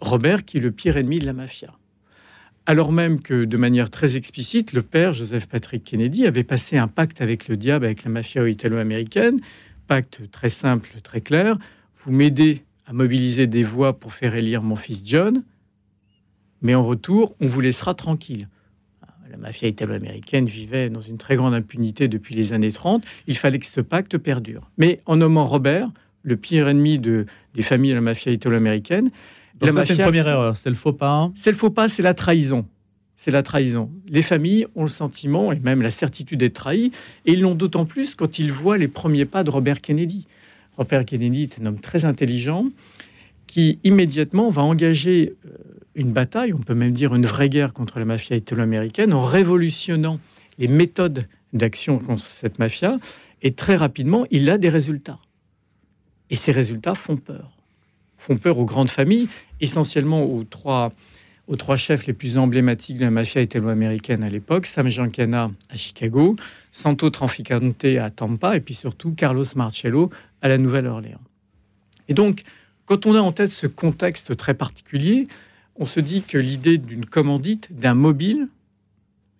Robert 0.00 0.44
qui 0.44 0.58
est 0.58 0.60
le 0.60 0.70
pire 0.70 0.96
ennemi 0.96 1.18
de 1.18 1.26
la 1.26 1.32
mafia. 1.32 1.72
Alors 2.66 2.92
même 2.92 3.20
que, 3.20 3.44
de 3.44 3.56
manière 3.56 3.90
très 3.90 4.16
explicite, 4.16 4.72
le 4.72 4.82
père, 4.82 5.12
Joseph 5.12 5.46
Patrick 5.46 5.82
Kennedy, 5.84 6.26
avait 6.26 6.44
passé 6.44 6.76
un 6.76 6.88
pacte 6.88 7.20
avec 7.20 7.48
le 7.48 7.56
diable, 7.56 7.84
avec 7.84 8.04
la 8.04 8.10
mafia 8.10 8.48
italo-américaine, 8.48 9.40
pacte 9.86 10.30
très 10.30 10.50
simple, 10.50 10.90
très 11.02 11.20
clair, 11.20 11.58
vous 11.96 12.12
m'aidez 12.12 12.62
à 12.86 12.92
mobiliser 12.92 13.46
des 13.46 13.62
voix 13.62 13.98
pour 13.98 14.12
faire 14.12 14.34
élire 14.34 14.62
mon 14.62 14.76
fils 14.76 15.02
John, 15.04 15.42
mais 16.62 16.74
en 16.74 16.82
retour, 16.82 17.34
on 17.40 17.46
vous 17.46 17.60
laissera 17.60 17.94
tranquille. 17.94 18.48
La 19.30 19.36
mafia 19.36 19.68
italo-américaine 19.68 20.46
vivait 20.46 20.90
dans 20.90 21.00
une 21.00 21.16
très 21.16 21.36
grande 21.36 21.54
impunité 21.54 22.08
depuis 22.08 22.34
les 22.34 22.52
années 22.52 22.72
30. 22.72 23.04
Il 23.28 23.36
fallait 23.36 23.60
que 23.60 23.66
ce 23.66 23.80
pacte 23.80 24.18
perdure. 24.18 24.68
Mais 24.76 25.00
en 25.06 25.16
nommant 25.16 25.46
Robert, 25.46 25.88
le 26.22 26.36
pire 26.36 26.68
ennemi 26.68 26.98
de, 26.98 27.26
des 27.54 27.62
familles 27.62 27.90
de 27.90 27.96
la 27.96 28.00
mafia 28.00 28.32
italo-américaine, 28.32 29.10
c'est 29.60 29.94
une 29.94 30.02
première 30.02 30.28
erreur, 30.28 30.56
c'est 30.56 30.70
le 30.70 30.76
faux 30.76 30.92
pas. 30.92 31.30
C'est 31.34 31.50
le 31.50 31.56
faux 31.56 31.70
pas, 31.70 31.88
c'est 31.88 32.02
la 32.02 32.14
trahison. 32.14 32.66
C'est 33.16 33.30
la 33.30 33.42
trahison. 33.42 33.90
Les 34.08 34.22
familles 34.22 34.66
ont 34.74 34.82
le 34.82 34.88
sentiment 34.88 35.52
et 35.52 35.58
même 35.58 35.82
la 35.82 35.90
certitude 35.90 36.40
d'être 36.40 36.54
trahies, 36.54 36.92
et 37.26 37.32
ils 37.32 37.40
l'ont 37.40 37.54
d'autant 37.54 37.84
plus 37.84 38.14
quand 38.14 38.38
ils 38.38 38.50
voient 38.50 38.78
les 38.78 38.88
premiers 38.88 39.26
pas 39.26 39.44
de 39.44 39.50
Robert 39.50 39.80
Kennedy. 39.80 40.26
Robert 40.78 41.04
Kennedy 41.04 41.42
est 41.42 41.60
un 41.60 41.66
homme 41.66 41.80
très 41.80 42.06
intelligent 42.06 42.66
qui 43.46 43.78
immédiatement 43.84 44.48
va 44.48 44.62
engager 44.62 45.34
euh, 45.44 45.50
une 45.94 46.12
bataille, 46.12 46.54
on 46.54 46.58
peut 46.58 46.74
même 46.74 46.92
dire 46.92 47.14
une 47.14 47.26
vraie 47.26 47.48
guerre 47.48 47.72
contre 47.72 47.98
la 47.98 48.04
mafia 48.04 48.36
italo-américaine, 48.36 49.12
en 49.12 49.24
révolutionnant 49.24 50.18
les 50.58 50.68
méthodes 50.68 51.24
d'action 51.52 51.98
contre 51.98 52.26
cette 52.26 52.58
mafia, 52.58 52.96
et 53.42 53.50
très 53.52 53.76
rapidement, 53.76 54.24
il 54.30 54.48
a 54.48 54.56
des 54.56 54.68
résultats. 54.68 55.18
Et 56.30 56.36
ces 56.36 56.52
résultats 56.52 56.94
font 56.94 57.16
peur 57.16 57.50
font 58.20 58.36
peur 58.36 58.58
aux 58.58 58.66
grandes 58.66 58.90
familles, 58.90 59.28
essentiellement 59.60 60.22
aux 60.22 60.44
trois, 60.44 60.92
aux 61.48 61.56
trois 61.56 61.76
chefs 61.76 62.06
les 62.06 62.12
plus 62.12 62.36
emblématiques 62.36 62.98
de 62.98 63.04
la 63.04 63.10
mafia 63.10 63.40
italo-américaine 63.40 64.22
à 64.22 64.28
l'époque, 64.28 64.66
Sam 64.66 64.88
Giancana 64.88 65.50
à 65.70 65.76
Chicago, 65.76 66.36
Santo 66.70 67.08
Tranficante 67.08 67.84
à 67.84 68.10
Tampa, 68.10 68.56
et 68.56 68.60
puis 68.60 68.74
surtout 68.74 69.14
Carlos 69.14 69.46
Marcello 69.56 70.10
à 70.42 70.48
la 70.48 70.58
Nouvelle-Orléans. 70.58 71.20
Et 72.08 72.14
donc, 72.14 72.42
quand 72.84 73.06
on 73.06 73.14
a 73.14 73.20
en 73.20 73.32
tête 73.32 73.52
ce 73.52 73.66
contexte 73.66 74.36
très 74.36 74.52
particulier, 74.52 75.24
on 75.76 75.86
se 75.86 75.98
dit 75.98 76.22
que 76.22 76.36
l'idée 76.36 76.76
d'une 76.76 77.06
commandite, 77.06 77.72
d'un 77.72 77.94
mobile, 77.94 78.48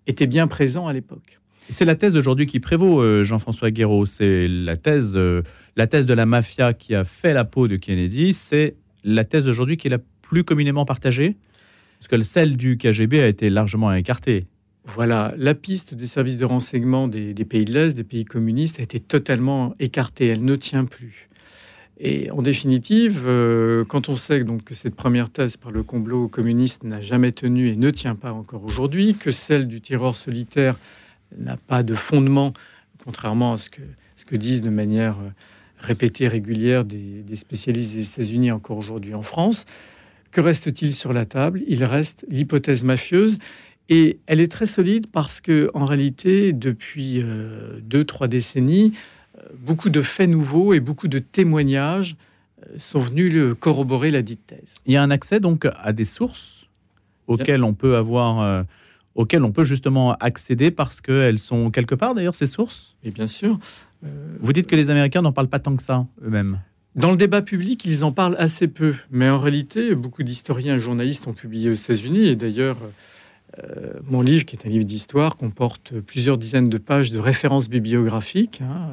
était 0.06 0.26
bien 0.26 0.46
présent 0.46 0.86
à 0.86 0.94
l'époque. 0.94 1.38
C'est 1.68 1.84
la 1.84 1.94
thèse 1.94 2.16
aujourd'hui 2.16 2.46
qui 2.46 2.60
prévaut, 2.60 3.00
euh, 3.00 3.24
Jean-François 3.24 3.70
Guéraud. 3.70 4.06
C'est 4.06 4.48
la 4.48 4.76
thèse, 4.76 5.16
euh, 5.16 5.42
la 5.76 5.86
thèse 5.86 6.06
de 6.06 6.14
la 6.14 6.26
mafia 6.26 6.72
qui 6.74 6.94
a 6.94 7.04
fait 7.04 7.32
la 7.32 7.44
peau 7.44 7.68
de 7.68 7.76
Kennedy. 7.76 8.32
C'est 8.34 8.76
la 9.04 9.24
thèse 9.24 9.48
aujourd'hui 9.48 9.76
qui 9.76 9.88
est 9.88 9.90
la 9.90 9.98
plus 10.22 10.44
communément 10.44 10.84
partagée, 10.84 11.36
parce 11.98 12.08
que 12.08 12.22
celle 12.22 12.56
du 12.56 12.76
KGB 12.76 13.20
a 13.20 13.26
été 13.26 13.50
largement 13.50 13.92
écartée. 13.92 14.46
Voilà, 14.84 15.34
la 15.36 15.54
piste 15.54 15.94
des 15.94 16.06
services 16.06 16.36
de 16.36 16.44
renseignement 16.44 17.06
des, 17.06 17.34
pays 17.44 17.64
de 17.64 17.72
l'Est, 17.72 17.94
des 17.94 18.04
pays 18.04 18.24
communistes, 18.24 18.80
a 18.80 18.82
été 18.82 18.98
totalement 18.98 19.74
écartée. 19.78 20.28
Elle 20.28 20.44
ne 20.44 20.56
tient 20.56 20.84
plus. 20.84 21.28
Et 21.98 22.30
en 22.30 22.40
définitive, 22.40 23.24
euh, 23.26 23.84
quand 23.84 24.08
on 24.08 24.16
sait 24.16 24.42
donc 24.42 24.64
que 24.64 24.74
cette 24.74 24.94
première 24.94 25.28
thèse 25.28 25.58
par 25.58 25.70
le 25.70 25.82
complot 25.82 26.28
communiste 26.28 26.82
n'a 26.82 27.00
jamais 27.00 27.30
tenu 27.30 27.68
et 27.68 27.76
ne 27.76 27.90
tient 27.90 28.14
pas 28.14 28.32
encore 28.32 28.64
aujourd'hui, 28.64 29.16
que 29.16 29.30
celle 29.30 29.68
du 29.68 29.82
tireur 29.82 30.16
solitaire 30.16 30.76
n'a 31.36 31.58
pas 31.58 31.82
de 31.82 31.94
fondement, 31.94 32.54
contrairement 33.04 33.52
à 33.52 33.58
ce 33.58 33.68
que, 33.68 33.82
ce 34.16 34.24
que 34.24 34.34
disent 34.34 34.62
de 34.62 34.70
manière 34.70 35.18
euh, 35.18 35.30
répétée 35.80 36.28
régulière 36.28 36.84
des, 36.84 37.24
spécialistes 37.34 37.94
des 37.94 38.06
États-Unis 38.06 38.50
encore 38.50 38.76
aujourd'hui 38.76 39.14
en 39.14 39.22
France, 39.22 39.66
que 40.30 40.40
reste-t-il 40.40 40.94
sur 40.94 41.12
la 41.12 41.24
table? 41.24 41.62
Il 41.66 41.84
reste 41.84 42.24
l'hypothèse 42.28 42.84
mafieuse 42.84 43.38
et 43.88 44.18
elle 44.26 44.40
est 44.40 44.50
très 44.50 44.66
solide 44.66 45.06
parce 45.08 45.40
que, 45.40 45.70
en 45.74 45.84
réalité, 45.84 46.52
depuis 46.52 47.20
euh, 47.22 47.80
deux, 47.82 48.04
trois 48.04 48.28
décennies, 48.28 48.92
euh, 49.38 49.42
beaucoup 49.58 49.90
de 49.90 50.02
faits 50.02 50.30
nouveaux 50.30 50.72
et 50.72 50.80
beaucoup 50.80 51.08
de 51.08 51.18
témoignages 51.18 52.16
euh, 52.62 52.74
sont 52.78 53.00
venus 53.00 53.54
corroborer 53.58 54.10
la 54.10 54.22
dite 54.22 54.46
thèse. 54.46 54.74
Il 54.86 54.92
y 54.92 54.96
a 54.96 55.02
un 55.02 55.10
accès 55.10 55.40
donc 55.40 55.66
à 55.66 55.92
des 55.92 56.04
sources 56.04 56.66
auxquelles 57.26 57.64
on 57.64 57.74
peut 57.74 57.96
avoir, 57.96 58.64
auxquelles 59.14 59.44
on 59.44 59.52
peut 59.52 59.64
justement 59.64 60.14
accéder 60.14 60.70
parce 60.70 61.00
qu'elles 61.00 61.38
sont 61.38 61.70
quelque 61.70 61.94
part 61.94 62.14
d'ailleurs 62.14 62.34
ces 62.34 62.46
sources. 62.46 62.96
Et 63.02 63.10
bien 63.10 63.26
sûr. 63.26 63.58
Vous 64.40 64.54
dites 64.54 64.66
que 64.66 64.76
les 64.76 64.88
Américains 64.88 65.20
n'en 65.20 65.32
parlent 65.32 65.48
pas 65.48 65.58
tant 65.58 65.76
que 65.76 65.82
ça 65.82 66.06
eux-mêmes. 66.24 66.60
Dans 66.96 67.10
le 67.10 67.16
débat 67.16 67.42
public, 67.42 67.84
ils 67.84 68.02
en 68.04 68.12
parlent 68.12 68.36
assez 68.38 68.66
peu, 68.66 68.94
mais 69.10 69.28
en 69.28 69.38
réalité, 69.38 69.94
beaucoup 69.94 70.22
d'historiens 70.22 70.76
et 70.76 70.78
journalistes 70.78 71.26
ont 71.28 71.32
publié 71.32 71.70
aux 71.70 71.74
États-Unis, 71.74 72.26
et 72.26 72.36
d'ailleurs, 72.36 72.78
euh, 73.62 73.92
mon 74.04 74.22
livre, 74.22 74.44
qui 74.44 74.56
est 74.56 74.66
un 74.66 74.70
livre 74.70 74.84
d'histoire, 74.84 75.36
comporte 75.36 75.92
plusieurs 76.00 76.36
dizaines 76.36 76.68
de 76.68 76.78
pages 76.78 77.12
de 77.12 77.18
références 77.20 77.68
bibliographiques. 77.68 78.60
Hein. 78.62 78.88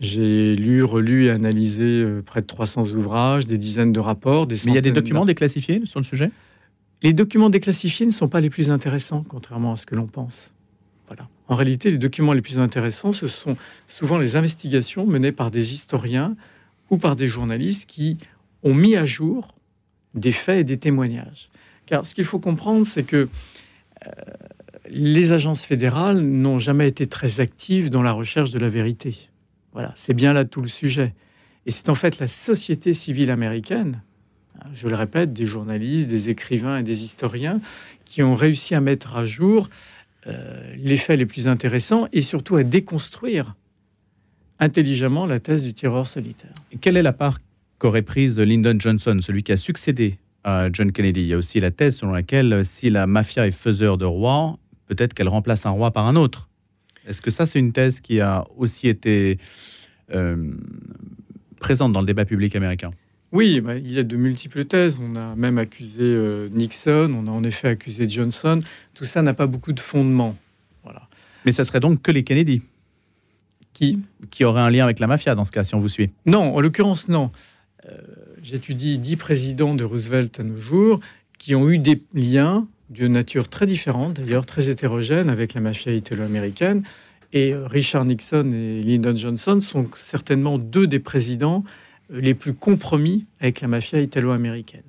J'ai 0.00 0.54
lu, 0.56 0.82
relu 0.84 1.26
et 1.26 1.30
analysé 1.30 1.82
euh, 1.82 2.22
près 2.24 2.40
de 2.40 2.46
300 2.46 2.92
ouvrages, 2.92 3.46
des 3.46 3.58
dizaines 3.58 3.92
de 3.92 4.00
rapports. 4.00 4.46
Des 4.46 4.54
Mais 4.64 4.72
il 4.72 4.74
y 4.74 4.78
a 4.78 4.82
des 4.82 4.92
documents 4.92 5.24
déclassifiés 5.26 5.82
sur 5.84 6.00
le 6.00 6.04
sujet? 6.04 6.30
Les 7.02 7.12
documents 7.12 7.50
déclassifiés 7.50 8.06
ne 8.06 8.10
sont 8.10 8.28
pas 8.28 8.40
les 8.40 8.50
plus 8.50 8.70
intéressants, 8.70 9.22
contrairement 9.22 9.72
à 9.72 9.76
ce 9.76 9.86
que 9.86 9.94
l'on 9.94 10.06
pense. 10.06 10.52
Voilà. 11.06 11.28
En 11.46 11.54
réalité, 11.54 11.90
les 11.90 11.98
documents 11.98 12.32
les 12.32 12.42
plus 12.42 12.58
intéressants, 12.58 13.12
ce 13.12 13.28
sont 13.28 13.56
souvent 13.86 14.18
les 14.18 14.36
investigations 14.36 15.06
menées 15.06 15.32
par 15.32 15.50
des 15.50 15.74
historiens 15.74 16.36
ou 16.90 16.98
par 16.98 17.16
des 17.16 17.26
journalistes 17.26 17.88
qui 17.88 18.18
ont 18.62 18.74
mis 18.74 18.96
à 18.96 19.06
jour 19.06 19.54
des 20.14 20.32
faits 20.32 20.58
et 20.58 20.64
des 20.64 20.78
témoignages. 20.78 21.50
Car 21.86 22.04
ce 22.04 22.14
qu'il 22.14 22.24
faut 22.24 22.38
comprendre, 22.38 22.86
c'est 22.86 23.04
que 23.04 23.28
euh, 24.06 24.10
les 24.90 25.32
agences 25.32 25.64
fédérales 25.64 26.20
n'ont 26.20 26.58
jamais 26.58 26.88
été 26.88 27.06
très 27.06 27.40
actives 27.40 27.90
dans 27.90 28.02
la 28.02 28.12
recherche 28.12 28.50
de 28.50 28.58
la 28.58 28.68
vérité. 28.68 29.16
Voilà, 29.72 29.92
c'est 29.96 30.14
bien 30.14 30.32
là 30.32 30.44
tout 30.44 30.60
le 30.60 30.68
sujet. 30.68 31.14
Et 31.66 31.70
c'est 31.70 31.88
en 31.88 31.94
fait 31.94 32.18
la 32.18 32.28
société 32.28 32.92
civile 32.92 33.30
américaine, 33.30 34.02
je 34.72 34.88
le 34.88 34.94
répète, 34.94 35.32
des 35.32 35.46
journalistes, 35.46 36.08
des 36.08 36.30
écrivains 36.30 36.78
et 36.78 36.82
des 36.82 37.04
historiens 37.04 37.60
qui 38.04 38.22
ont 38.22 38.34
réussi 38.34 38.74
à 38.74 38.80
mettre 38.80 39.16
à 39.16 39.24
jour 39.24 39.68
euh, 40.26 40.74
les 40.76 40.96
faits 40.96 41.18
les 41.18 41.26
plus 41.26 41.46
intéressants 41.46 42.08
et 42.12 42.22
surtout 42.22 42.56
à 42.56 42.62
déconstruire 42.62 43.54
intelligemment 44.58 45.26
la 45.26 45.40
thèse 45.40 45.64
du 45.64 45.72
tireur 45.72 46.06
solitaire. 46.06 46.52
quelle 46.80 46.96
est 46.96 47.02
la 47.02 47.12
part 47.12 47.38
qu'aurait 47.78 48.02
prise 48.02 48.38
Lyndon 48.40 48.76
Johnson, 48.78 49.18
celui 49.20 49.42
qui 49.42 49.52
a 49.52 49.56
succédé 49.56 50.18
John 50.72 50.92
Kennedy? 50.92 51.20
Il 51.22 51.26
y 51.28 51.34
a 51.34 51.38
aussi 51.38 51.60
la 51.60 51.70
thèse 51.70 51.98
selon 51.98 52.12
laquelle 52.12 52.52
euh, 52.52 52.64
si 52.64 52.90
la 52.90 53.06
mafia 53.06 53.46
est 53.46 53.52
faiseur 53.52 53.98
de 53.98 54.04
rois, 54.04 54.58
peut-être 54.86 55.14
qu'elle 55.14 55.28
remplace 55.28 55.66
un 55.66 55.70
roi 55.70 55.90
par 55.90 56.06
un 56.06 56.16
autre. 56.16 56.48
Est-ce 57.06 57.22
que 57.22 57.30
ça, 57.30 57.46
c'est 57.46 57.58
une 57.58 57.72
thèse 57.72 58.00
qui 58.00 58.20
a 58.20 58.46
aussi 58.56 58.88
été 58.88 59.38
euh, 60.14 60.52
présente 61.58 61.92
dans 61.92 62.00
le 62.00 62.06
débat 62.06 62.24
public 62.24 62.54
américain? 62.56 62.90
Oui, 63.32 63.60
bah, 63.60 63.76
il 63.76 63.92
y 63.92 63.98
a 63.98 64.02
de 64.02 64.16
multiples 64.16 64.64
thèses. 64.64 65.00
On 65.02 65.16
a 65.16 65.34
même 65.34 65.58
accusé 65.58 66.02
euh, 66.02 66.48
Nixon, 66.50 67.14
on 67.14 67.26
a 67.26 67.30
en 67.30 67.42
effet 67.44 67.68
accusé 67.68 68.08
Johnson. 68.08 68.60
Tout 68.94 69.04
ça 69.04 69.22
n'a 69.22 69.34
pas 69.34 69.46
beaucoup 69.46 69.72
de 69.72 69.80
fondement. 69.80 70.36
Voilà. 70.84 71.08
Mais 71.44 71.52
ça 71.52 71.64
serait 71.64 71.80
donc 71.80 72.02
que 72.02 72.10
les 72.10 72.24
Kennedy 72.24 72.62
qui? 73.72 74.00
Qui 74.30 74.44
auraient 74.44 74.62
un 74.62 74.70
lien 74.70 74.84
avec 74.84 74.98
la 74.98 75.06
mafia 75.06 75.34
dans 75.34 75.44
ce 75.44 75.52
cas, 75.52 75.62
si 75.62 75.74
on 75.74 75.80
vous 75.80 75.88
suit? 75.88 76.10
Non, 76.26 76.56
en 76.56 76.60
l'occurrence, 76.60 77.08
non 77.08 77.30
j'étudie 78.42 78.98
dix 78.98 79.16
présidents 79.16 79.74
de 79.74 79.84
Roosevelt 79.84 80.38
à 80.40 80.42
nos 80.42 80.56
jours 80.56 81.00
qui 81.38 81.54
ont 81.54 81.68
eu 81.68 81.78
des 81.78 82.02
liens 82.14 82.66
de 82.90 83.06
nature 83.06 83.48
très 83.48 83.66
différente, 83.66 84.14
d'ailleurs 84.14 84.46
très 84.46 84.70
hétérogène 84.70 85.28
avec 85.28 85.54
la 85.54 85.60
mafia 85.60 85.92
italo-américaine. 85.92 86.82
Et 87.32 87.52
euh, 87.52 87.66
Richard 87.66 88.06
Nixon 88.06 88.50
et 88.52 88.82
Lyndon 88.82 89.14
Johnson 89.14 89.60
sont 89.60 89.86
certainement 89.96 90.58
deux 90.58 90.86
des 90.86 90.98
présidents 90.98 91.64
euh, 91.64 91.70
les 92.10 92.34
plus 92.34 92.54
compromis 92.54 93.26
avec 93.40 93.60
la 93.60 93.68
mafia 93.68 94.00
italo-américaine. 94.00 94.82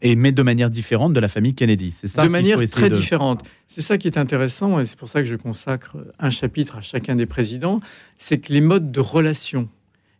Et 0.00 0.14
mais 0.14 0.30
de 0.30 0.42
manière 0.42 0.70
différente 0.70 1.12
de 1.12 1.20
la 1.20 1.28
famille 1.28 1.54
Kennedy, 1.54 1.90
c'est 1.90 2.06
ça 2.06 2.22
De 2.22 2.28
manière 2.28 2.60
très 2.70 2.88
différente. 2.88 3.42
C'est 3.66 3.80
ça 3.80 3.98
qui 3.98 4.06
est 4.06 4.16
intéressant, 4.16 4.78
et 4.78 4.84
c'est 4.84 4.96
pour 4.96 5.08
ça 5.08 5.20
que 5.20 5.28
je 5.28 5.34
consacre 5.34 5.96
un 6.18 6.30
chapitre 6.30 6.76
à 6.76 6.80
chacun 6.80 7.16
des 7.16 7.26
présidents, 7.26 7.80
c'est 8.16 8.38
que 8.38 8.52
les 8.52 8.60
modes 8.60 8.92
de 8.92 9.00
relation, 9.00 9.68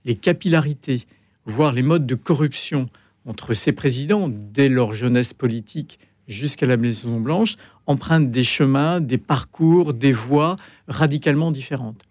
les 0.05 0.17
capillarités, 0.17 1.07
voir 1.45 1.73
les 1.73 1.83
modes 1.83 2.07
de 2.07 2.17
corruption 2.17 2.89
entre 3.25 3.55
ces 3.55 3.73
présidents, 3.73 4.29
dès 4.29 4.69
leur 4.69 4.95
jeunesse 4.95 5.33
politique 5.33 5.99
jusqu'à 6.27 6.67
la 6.67 6.77
Maison 6.77 7.21
Blanche, 7.21 7.57
empruntent 7.87 8.31
des 8.31 8.45
chemins, 8.45 9.01
des 9.01 9.19
parcours, 9.19 9.95
des 9.95 10.13
voies 10.13 10.57
radicalement 10.89 11.51
différentes. 11.51 12.03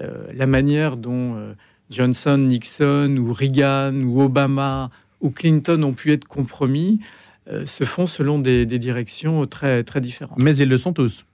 Euh, 0.00 0.26
la 0.34 0.46
manière 0.46 0.96
dont 0.96 1.36
euh, 1.36 1.54
Johnson, 1.94 2.38
Nixon 2.38 3.16
ou 3.18 3.32
Reagan 3.32 3.94
ou 4.02 4.20
Obama 4.22 4.90
ou 5.20 5.30
Clinton 5.30 5.82
ont 5.82 5.92
pu 5.92 6.12
être 6.12 6.26
compromis 6.26 7.00
euh, 7.48 7.64
se 7.66 7.84
font 7.84 8.06
selon 8.06 8.38
des, 8.38 8.66
des, 8.66 8.78
directions 8.78 9.46
très, 9.46 9.84
très 9.84 10.00
différentes. 10.00 10.42
Mais 10.42 10.56
ils 10.56 10.68
le 10.68 10.76
sont 10.76 10.92
tous. 10.92 11.24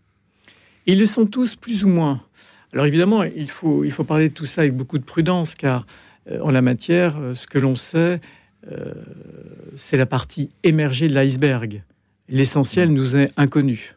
Ils 0.87 0.99
le 0.99 1.07
sont 1.07 1.27
tous 1.27 1.57
plus 1.57 1.85
ou 1.85 1.89
moins. 1.89 2.23
Alors 2.73 2.87
évidemment, 2.87 3.25
il 3.25 3.51
faut, 3.51 3.85
il 3.85 3.91
faut 3.91 4.05
parler 4.05 4.29
de 4.29 4.35
tout 4.35 4.47
ça 4.47 4.63
avec 4.63 4.75
beaucoup 4.75 4.99
de 4.99 5.05
prudence, 5.05 5.55
car 5.55 5.87
euh, 6.31 6.41
en 6.41 6.51
la 6.51 6.63
matière, 6.63 7.17
euh, 7.19 7.35
ce 7.35 7.47
que 7.47 7.59
l'on 7.59 7.75
sait, 7.75 8.21
euh, 8.71 8.93
c'est 9.77 9.97
la 9.97 10.07
partie 10.07 10.51
émergée 10.63 11.09
de 11.09 11.15
l'iceberg. 11.15 11.83
L'essentiel 12.29 12.93
nous 12.93 13.17
est 13.17 13.33
inconnu. 13.37 13.97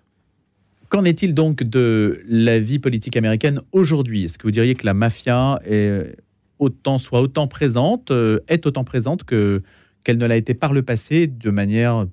Qu'en 0.89 1.03
est-il 1.05 1.33
donc 1.33 1.63
de 1.63 2.21
la 2.27 2.59
vie 2.59 2.79
politique 2.79 3.17
américaine 3.17 3.61
aujourd'hui? 3.71 4.25
Est-ce 4.25 4.37
que 4.37 4.43
vous 4.43 4.51
diriez 4.51 4.75
que 4.75 4.85
la 4.85 4.93
mafia 4.93 5.59
est 5.65 6.15
autant, 6.63 6.97
soit 6.97 7.21
autant 7.21 7.47
présente, 7.47 8.11
est 8.47 8.65
autant 8.65 8.83
présente 8.83 9.23
que 9.23 9.61
qu'elle 10.03 10.17
ne 10.17 10.25
l'a 10.25 10.35
été 10.35 10.53
par 10.53 10.73
le 10.73 10.83
passé 10.83 11.27
de 11.27 11.49
manière 11.49 12.05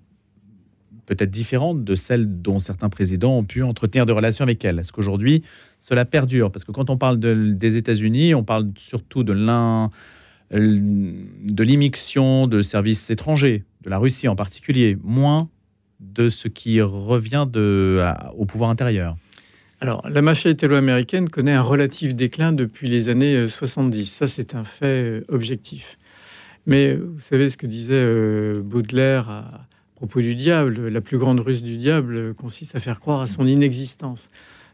peut-être 1.07 1.31
différente 1.31 1.83
de 1.83 1.97
celle 1.97 2.41
dont 2.41 2.61
certains 2.61 2.89
présidents 2.89 3.37
ont 3.37 3.45
pu 3.45 3.65
entretenir 3.65 4.07
des 4.07 4.13
relations 4.13 4.45
avec 4.45 4.65
elle. 4.65 4.79
Est-ce 4.79 4.93
qu'aujourd'hui, 4.93 5.43
cela 5.81 6.05
perdure? 6.05 6.53
Parce 6.53 6.65
que 6.65 6.71
quand 6.71 6.89
on 6.89 6.97
parle 6.97 7.19
des 7.19 7.77
États-Unis, 7.77 8.33
on 8.35 8.45
parle 8.45 8.71
surtout 8.77 9.25
de 9.25 9.33
l'un 9.33 9.91
de 10.53 11.63
l'immixtion 11.63 12.47
de 12.47 12.63
services 12.63 13.11
étrangers, 13.11 13.65
de 13.83 13.91
la 13.91 13.99
Russie 13.99 14.29
en 14.29 14.37
particulier, 14.37 14.97
moins 15.03 15.49
de 16.01 16.29
ce 16.29 16.49
qui 16.49 16.81
revient 16.81 17.47
de, 17.51 18.03
au 18.37 18.47
pouvoir 18.47 18.71
intérieur. 18.71 19.17
Alors, 19.83 20.07
la 20.09 20.21
mafia 20.21 20.51
italo-américaine 20.51 21.31
connaît 21.31 21.55
un 21.55 21.63
relatif 21.63 22.15
déclin 22.15 22.53
depuis 22.53 22.89
les 22.89 23.09
années 23.09 23.49
70. 23.49 24.05
Ça, 24.05 24.27
c'est 24.27 24.55
un 24.55 24.65
fait 24.65 24.87
euh, 24.87 25.25
objectif. 25.29 25.97
Mais 26.67 26.95
vous 26.95 27.21
savez 27.21 27.49
ce 27.49 27.57
que 27.57 27.67
disait 27.67 27.95
euh, 27.95 28.61
Baudelaire 28.63 29.31
à, 29.31 29.67
propos 29.95 30.21
du 30.21 30.35
diable, 30.35 30.89
la 30.89 31.01
plus 31.01 31.17
grande 31.17 31.41
ruse 31.41 31.63
du 31.63 31.79
diable 31.79 32.35
consiste 32.35 32.75
à 32.75 32.81
faire 32.81 33.01
croire 33.01 33.23
à 33.23 33.27
son 33.27 33.47
inexistence. 33.47 34.29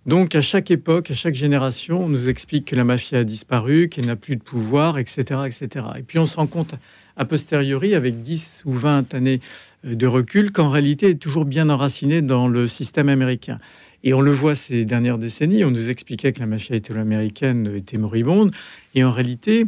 Donc 0.07 0.35
à 0.35 0.41
chaque 0.41 0.71
époque, 0.71 1.11
à 1.11 1.15
chaque 1.15 1.35
génération, 1.35 2.05
on 2.05 2.09
nous 2.09 2.29
explique 2.29 2.67
que 2.67 2.77
la 2.77 2.85
mafia 2.85 3.21
a 3.21 3.25
disparu, 3.25 3.89
qu'elle 3.89 4.07
n'a 4.07 4.15
plus 4.15 4.37
de 4.37 4.43
pouvoir, 4.43 4.99
etc., 4.99 5.41
etc. 5.47 5.87
Et 5.99 6.03
puis 6.03 6.21
on 6.21 6.27
se 6.27 6.37
rend 6.37 6.47
compte 6.47 6.75
a 7.17 7.25
posteriori, 7.25 7.95
avec 7.95 8.23
10 8.23 8.63
ou 8.67 8.73
20 8.73 9.15
années 9.15 9.41
euh, 9.87 9.95
de 9.95 10.07
recul, 10.07 10.53
qu'en 10.53 10.69
réalité, 10.69 11.07
elle 11.07 11.13
est 11.13 11.17
toujours 11.17 11.45
bien 11.45 11.71
enracinée 11.71 12.23
dans 12.23 12.47
le 12.47 12.67
système 12.67 13.09
américain. 13.09 13.59
Et 14.05 14.15
on 14.15 14.21
le 14.21 14.31
voit 14.31 14.55
ces 14.55 14.85
dernières 14.85 15.19
décennies, 15.19 15.65
on 15.65 15.71
nous 15.71 15.91
expliquait 15.91 16.33
que 16.33 16.41
la 16.41 16.47
mafia 16.47 16.77
italo-américaine 16.77 17.73
était 17.77 17.99
moribonde, 17.99 18.53
et 18.95 19.05
en 19.05 19.11
réalité, 19.11 19.67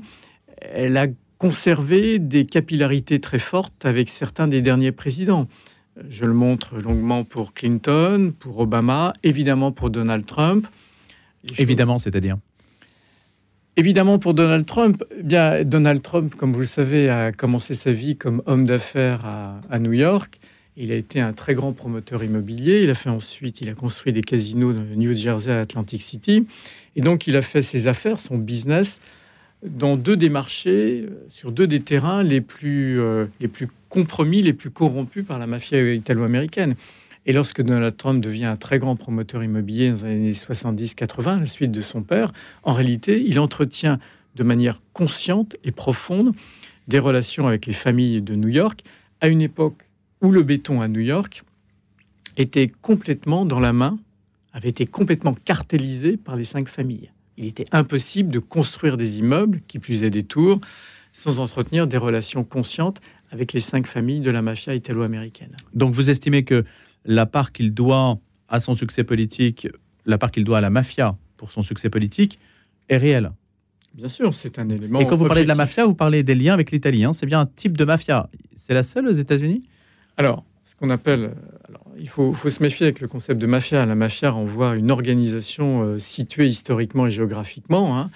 elle 0.61 0.97
a 0.97 1.07
conservé 1.39 2.19
des 2.19 2.47
capillarités 2.47 3.21
très 3.21 3.39
fortes 3.39 3.85
avec 3.85 4.09
certains 4.09 4.49
des 4.49 4.61
derniers 4.61 4.93
présidents. 4.93 5.49
Je 6.09 6.25
le 6.25 6.33
montre 6.33 6.77
longuement 6.77 7.25
pour 7.25 7.55
Clinton, 7.55 8.33
pour 8.39 8.59
Obama, 8.59 9.13
évidemment 9.23 9.73
pour 9.73 9.91
Donald 9.91 10.27
Trump. 10.27 10.67
Évidemment, 11.59 11.99
c'est-à-dire 11.99 12.37
Évidemment, 13.77 14.19
pour 14.19 14.35
Donald 14.35 14.67
Trump, 14.67 15.05
eh 15.17 15.23
bien 15.23 15.63
Donald 15.63 16.03
Trump, 16.03 16.35
comme 16.35 16.53
vous 16.53 16.59
le 16.59 16.67
savez, 16.67 17.09
a 17.09 17.31
commencé 17.31 17.75
sa 17.75 17.93
vie 17.93 18.17
comme 18.17 18.43
homme 18.47 18.65
d'affaires 18.65 19.25
à, 19.71 19.79
New 19.79 19.93
York. 19.93 20.41
Il 20.81 20.93
a 20.93 20.95
été 20.95 21.21
un 21.21 21.33
très 21.33 21.57
grand 21.57 21.73
promoteur 21.73 22.23
immobilier. 22.23 22.85
Il 22.85 22.91
a 22.91 22.95
fait 22.95 23.11
ensuite, 23.11 23.61
il 23.61 23.69
a 23.69 23.75
construit 23.75 24.13
des 24.13 24.23
casinos 24.23 24.73
dans 24.73 24.85
New 24.97 25.13
Jersey 25.17 25.51
à 25.51 25.59
Atlantic 25.59 26.01
City. 26.01 26.47
Et 26.95 27.01
donc, 27.01 27.27
il 27.27 27.37
a 27.37 27.43
fait 27.43 27.63
ses 27.63 27.89
affaires, 27.89 28.21
son 28.21 28.39
business, 28.39 29.01
dans 29.65 29.97
deux 29.97 30.17
des 30.17 30.29
marchés, 30.29 31.05
euh, 31.05 31.27
sur 31.31 31.51
deux 31.51 31.67
des 31.67 31.81
terrains 31.81 32.23
les 32.23 32.41
plus, 32.41 33.01
euh, 33.01 33.27
les 33.41 33.49
plus 33.49 33.67
compromis, 33.89 34.41
les 34.41 34.53
plus 34.53 34.71
corrompus 34.71 35.25
par 35.27 35.41
la 35.41 35.49
mafia 35.49 35.95
italo-américaine. 35.95 36.77
Et 37.27 37.33
lorsque 37.33 37.61
Donald 37.61 37.97
Trump 37.97 38.23
devient 38.23 38.45
un 38.45 38.57
très 38.57 38.79
grand 38.79 38.95
promoteur 38.95 39.43
immobilier 39.43 39.91
dans 39.91 40.07
les 40.07 40.13
années 40.13 40.33
70-80, 40.33 41.39
à 41.39 41.41
la 41.41 41.47
suite 41.47 41.73
de 41.73 41.81
son 41.81 42.03
père, 42.03 42.33
en 42.63 42.73
réalité, 42.73 43.21
il 43.27 43.41
entretient 43.41 43.99
de 44.37 44.45
manière 44.45 44.81
consciente 44.93 45.57
et 45.65 45.73
profonde 45.73 46.35
des 46.87 47.01
relations 47.01 47.49
avec 47.49 47.67
les 47.67 47.73
familles 47.73 48.23
de 48.23 48.37
New 48.37 48.49
York, 48.49 48.85
à 49.21 49.27
une 49.27 49.43
époque 49.43 49.88
où 50.23 50.31
le 50.31 50.43
béton 50.43 50.81
à 50.81 50.89
New 50.89 51.01
York 51.01 51.45
était 52.37 52.69
complètement 52.69 53.45
dans 53.45 53.61
la 53.61 53.73
main, 53.73 53.99
avait 54.53 54.69
été 54.69 54.87
complètement 54.87 55.35
cartélisé 55.35 56.17
par 56.17 56.37
les 56.37 56.45
cinq 56.45 56.69
familles. 56.69 57.11
Il 57.37 57.47
était 57.47 57.67
impossible 57.73 58.31
de 58.31 58.39
construire 58.39 58.97
des 58.97 59.19
immeubles, 59.19 59.61
qui 59.69 59.79
plus 59.79 60.03
est 60.03 60.11
des 60.11 60.25
tours, 60.25 60.61
sans 61.13 61.39
entretenir 61.39 61.87
des 61.87 61.97
relations 61.97 62.45
conscientes 62.45 63.01
avec 63.31 63.53
les 63.53 63.61
cinq 63.61 63.87
familles 63.87 64.21
de 64.21 64.31
la 64.31 64.43
mafia 64.43 64.75
italo-américaine. 64.75 65.55
Donc 65.75 65.95
vous 65.95 66.11
estimez 66.11 66.45
que 66.45 66.65
la 67.05 67.27
part 67.27 67.53
qu'il 67.53 67.75
doit 67.75 68.19
à 68.49 68.61
son 68.61 68.75
succès 68.75 69.05
politique, 69.05 69.69
la 70.07 70.19
part 70.19 70.31
qu'il 70.31 70.45
doit 70.45 70.59
à 70.59 70.61
la 70.61 70.71
mafia 70.71 71.17
pour 71.37 71.53
son 71.53 71.63
succès 71.63 71.91
politique, 71.91 72.39
est 72.89 72.97
réelle? 72.97 73.33
Bien 73.95 74.09
sûr, 74.09 74.35
c'est 74.35 74.59
un 74.59 74.69
élément. 74.69 75.01
Et 75.01 75.07
quand 75.07 75.17
vous 75.17 75.27
parlez 75.27 75.43
de 75.43 75.49
la 75.49 75.55
mafia, 75.55 75.85
vous 75.85 75.95
parlez 75.95 76.23
des 76.23 76.35
liens 76.35 76.55
avec 76.55 76.71
l'Italie. 76.71 77.05
Hein. 77.05 77.13
c'est 77.13 77.27
bien 77.27 77.41
un 77.41 77.47
type 77.47 77.77
de 77.77 77.85
mafia. 77.85 78.29
C'est 78.57 78.75
la 78.75 78.83
seule 78.83 79.09
aux 79.09 79.13
États-Unis? 79.13 79.63
Alors, 80.19 80.45
ce 80.65 80.77
qu'on 80.77 80.91
appelle. 80.91 81.31
Alors, 81.69 81.85
il 81.99 82.09
faut, 82.09 82.35
se 82.35 82.63
méfier 82.63 82.87
avec 82.87 83.01
le 83.01 83.09
concept 83.09 83.41
de 83.41 83.47
mafia. 83.47 83.87
La 83.87 83.95
mafia 83.95 84.31
renvoie 84.31 84.73
à 84.73 84.75
une 84.75 84.91
organisation 84.91 85.83
euh, 85.83 85.99
située 85.99 86.47
historiquement 86.47 87.07
et 87.07 87.11
géographiquement. 87.11 87.99
Hein. 87.99 88.11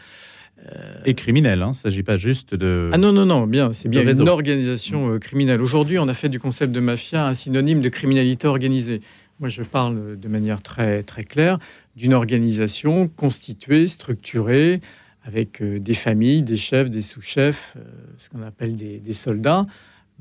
Euh, 0.71 0.94
et 1.04 1.14
criminelle, 1.14 1.62
hein. 1.62 1.68
il 1.68 1.71
ne 1.71 1.75
s'agit 1.75 2.02
pas 2.02 2.16
juste 2.16 2.54
de... 2.54 2.90
Ah 2.92 2.99
non, 2.99 3.12
non, 3.12 3.26
non, 3.26 3.47
bien, 3.47 3.73
c'est 3.73 3.88
bien 3.88 4.06
une 4.06 4.28
organisation 4.28 5.14
euh, 5.14 5.18
criminelle. 5.18 5.61
Aujourd'hui, 5.61 5.99
on 5.99 6.06
a 6.06 6.14
fait 6.14 6.28
du 6.28 6.38
concept 6.38 6.73
de 6.73 6.80
mafia 6.80 7.26
un 7.26 7.35
synonyme 7.35 7.80
de 7.80 7.88
criminalité 7.88 8.47
organisée. 8.47 9.00
Moi, 9.40 9.49
je 9.49 9.62
parle 9.62 10.18
de 10.18 10.28
manière 10.28 10.62
très, 10.62 11.02
très 11.02 11.25
claire 11.25 11.59
d'une 11.97 12.14
organisation 12.14 13.09
constituée, 13.09 13.88
structurée, 13.88 14.80
avec 15.25 15.62
euh, 15.62 15.80
des 15.80 15.94
familles, 15.94 16.42
des 16.42 16.56
chefs, 16.56 16.90
des 16.90 17.02
sous-chefs, 17.02 17.76
ce 18.18 18.28
qu'on 18.28 18.42
appelle 18.42 18.76
des, 18.76 18.99
des, 18.99 19.12
soldats. 19.14 19.66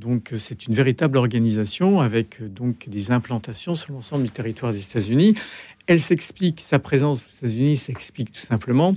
Donc, 0.01 0.33
c'est 0.37 0.65
une 0.65 0.73
véritable 0.73 1.15
organisation 1.15 2.01
avec 2.01 2.41
donc 2.41 2.89
des 2.89 3.11
implantations 3.11 3.75
sur 3.75 3.93
l'ensemble 3.93 4.23
du 4.23 4.31
territoire 4.31 4.73
des 4.73 4.81
États-Unis. 4.81 5.35
Elle 5.85 6.01
s'explique, 6.01 6.59
sa 6.59 6.79
présence 6.79 7.23
aux 7.23 7.45
États-Unis 7.45 7.77
s'explique 7.77 8.31
tout 8.31 8.41
simplement 8.41 8.95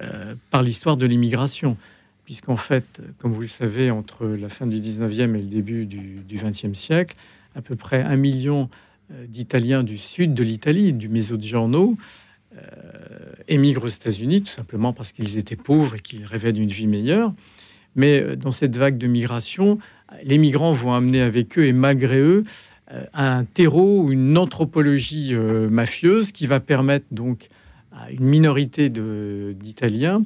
euh, 0.00 0.34
par 0.50 0.62
l'histoire 0.62 0.98
de 0.98 1.06
l'immigration. 1.06 1.78
Puisqu'en 2.26 2.58
fait, 2.58 3.00
comme 3.18 3.32
vous 3.32 3.40
le 3.40 3.46
savez, 3.46 3.90
entre 3.90 4.26
la 4.26 4.50
fin 4.50 4.66
du 4.66 4.80
19e 4.80 5.34
et 5.34 5.38
le 5.38 5.48
début 5.48 5.86
du, 5.86 6.22
20e 6.30 6.74
siècle, 6.74 7.16
à 7.54 7.62
peu 7.62 7.74
près 7.74 8.02
un 8.02 8.16
million 8.16 8.68
euh, 9.12 9.26
d'Italiens 9.26 9.82
du 9.82 9.96
sud 9.96 10.34
de 10.34 10.42
l'Italie, 10.42 10.92
du 10.92 11.08
Mezzogiorno, 11.08 11.96
euh, 12.54 12.60
émigrent 13.48 13.84
aux 13.84 13.88
États-Unis, 13.88 14.42
tout 14.42 14.52
simplement 14.52 14.92
parce 14.92 15.12
qu'ils 15.12 15.38
étaient 15.38 15.56
pauvres 15.56 15.94
et 15.94 16.00
qu'ils 16.00 16.26
rêvaient 16.26 16.52
d'une 16.52 16.68
vie 16.68 16.86
meilleure. 16.86 17.32
Mais 17.96 18.36
dans 18.36 18.50
cette 18.50 18.76
vague 18.76 18.98
de 18.98 19.06
migration, 19.06 19.78
les 20.22 20.38
migrants 20.38 20.72
vont 20.72 20.92
amener 20.92 21.20
avec 21.20 21.58
eux, 21.58 21.66
et 21.66 21.72
malgré 21.72 22.20
eux, 22.20 22.44
un 23.12 23.44
terreau, 23.44 24.10
une 24.10 24.36
anthropologie 24.38 25.34
mafieuse 25.34 26.32
qui 26.32 26.46
va 26.46 26.60
permettre 26.60 27.06
donc 27.10 27.48
une 28.10 28.24
minorité 28.24 28.88
d'Italiens 28.88 30.22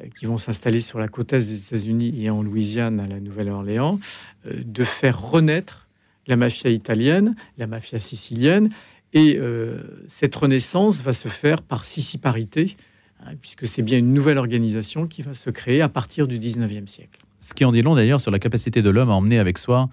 euh, 0.00 0.06
qui 0.18 0.26
vont 0.26 0.38
s'installer 0.38 0.80
sur 0.80 0.98
la 0.98 1.08
côte 1.08 1.32
est 1.32 1.38
des 1.38 1.66
États-Unis 1.66 2.14
et 2.22 2.30
en 2.30 2.42
Louisiane, 2.42 3.00
à 3.00 3.06
la 3.06 3.20
Nouvelle-Orléans, 3.20 3.98
euh, 4.46 4.62
de 4.64 4.84
faire 4.84 5.20
renaître 5.20 5.88
la 6.26 6.36
mafia 6.36 6.70
italienne, 6.70 7.34
la 7.58 7.66
mafia 7.66 7.98
sicilienne. 7.98 8.68
Et 9.12 9.36
euh, 9.38 10.04
cette 10.08 10.34
renaissance 10.34 11.02
va 11.02 11.12
se 11.12 11.28
faire 11.28 11.62
par 11.62 11.84
sissiparité, 11.84 12.76
hein, 13.24 13.32
puisque 13.40 13.66
c'est 13.66 13.82
bien 13.82 13.98
une 13.98 14.14
nouvelle 14.14 14.38
organisation 14.38 15.06
qui 15.06 15.22
va 15.22 15.34
se 15.34 15.50
créer 15.50 15.82
à 15.82 15.88
partir 15.88 16.28
du 16.28 16.38
19e 16.38 16.86
siècle. 16.86 17.20
Ce 17.40 17.54
qui 17.54 17.64
en 17.64 17.72
dit 17.72 17.82
long 17.82 17.94
d'ailleurs 17.94 18.20
sur 18.20 18.30
la 18.30 18.38
capacité 18.38 18.82
de 18.82 18.90
l'homme 18.90 19.10
à 19.10 19.14
emmener 19.14 19.38
avec 19.38 19.58
soi 19.58 19.88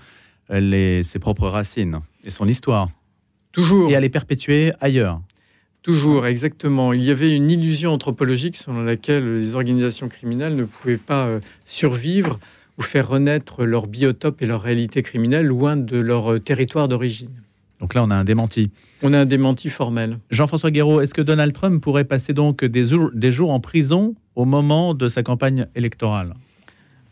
les, 0.49 1.03
ses 1.03 1.19
propres 1.19 1.47
racines 1.47 1.99
et 2.23 2.29
son 2.29 2.47
histoire. 2.47 2.89
Toujours. 3.51 3.89
Et 3.89 3.95
à 3.95 3.99
les 3.99 4.09
perpétuer 4.09 4.71
ailleurs. 4.79 5.21
Toujours, 5.81 6.27
exactement. 6.27 6.91
Il 6.91 7.01
y 7.01 7.11
avait 7.11 7.33
une 7.33 7.49
illusion 7.49 7.93
anthropologique 7.93 8.57
selon 8.57 8.83
laquelle 8.83 9.39
les 9.39 9.55
organisations 9.55 10.09
criminelles 10.09 10.55
ne 10.55 10.65
pouvaient 10.65 10.97
pas 10.97 11.27
euh, 11.27 11.39
survivre 11.65 12.39
ou 12.77 12.81
faire 12.81 13.07
renaître 13.07 13.63
leur 13.63 13.87
biotope 13.87 14.41
et 14.41 14.45
leur 14.45 14.61
réalité 14.61 15.01
criminelle 15.01 15.45
loin 15.45 15.77
de 15.77 15.97
leur 15.97 16.33
euh, 16.33 16.39
territoire 16.39 16.89
d'origine. 16.89 17.31
Donc 17.79 17.93
là, 17.93 18.03
on 18.03 18.11
a 18.11 18.15
un 18.15 18.25
démenti. 18.25 18.69
On 19.01 19.13
a 19.13 19.19
un 19.19 19.25
démenti 19.25 19.69
formel. 19.69 20.19
Jean-François 20.29 20.71
Guéraud, 20.71 20.99
est-ce 20.99 21.13
que 21.13 21.21
Donald 21.21 21.53
Trump 21.53 21.81
pourrait 21.81 22.03
passer 22.03 22.33
donc 22.33 22.65
des 22.65 22.83
jours, 22.83 23.11
des 23.13 23.31
jours 23.31 23.51
en 23.51 23.59
prison 23.59 24.15
au 24.35 24.45
moment 24.45 24.93
de 24.93 25.07
sa 25.07 25.23
campagne 25.23 25.67
électorale? 25.73 26.33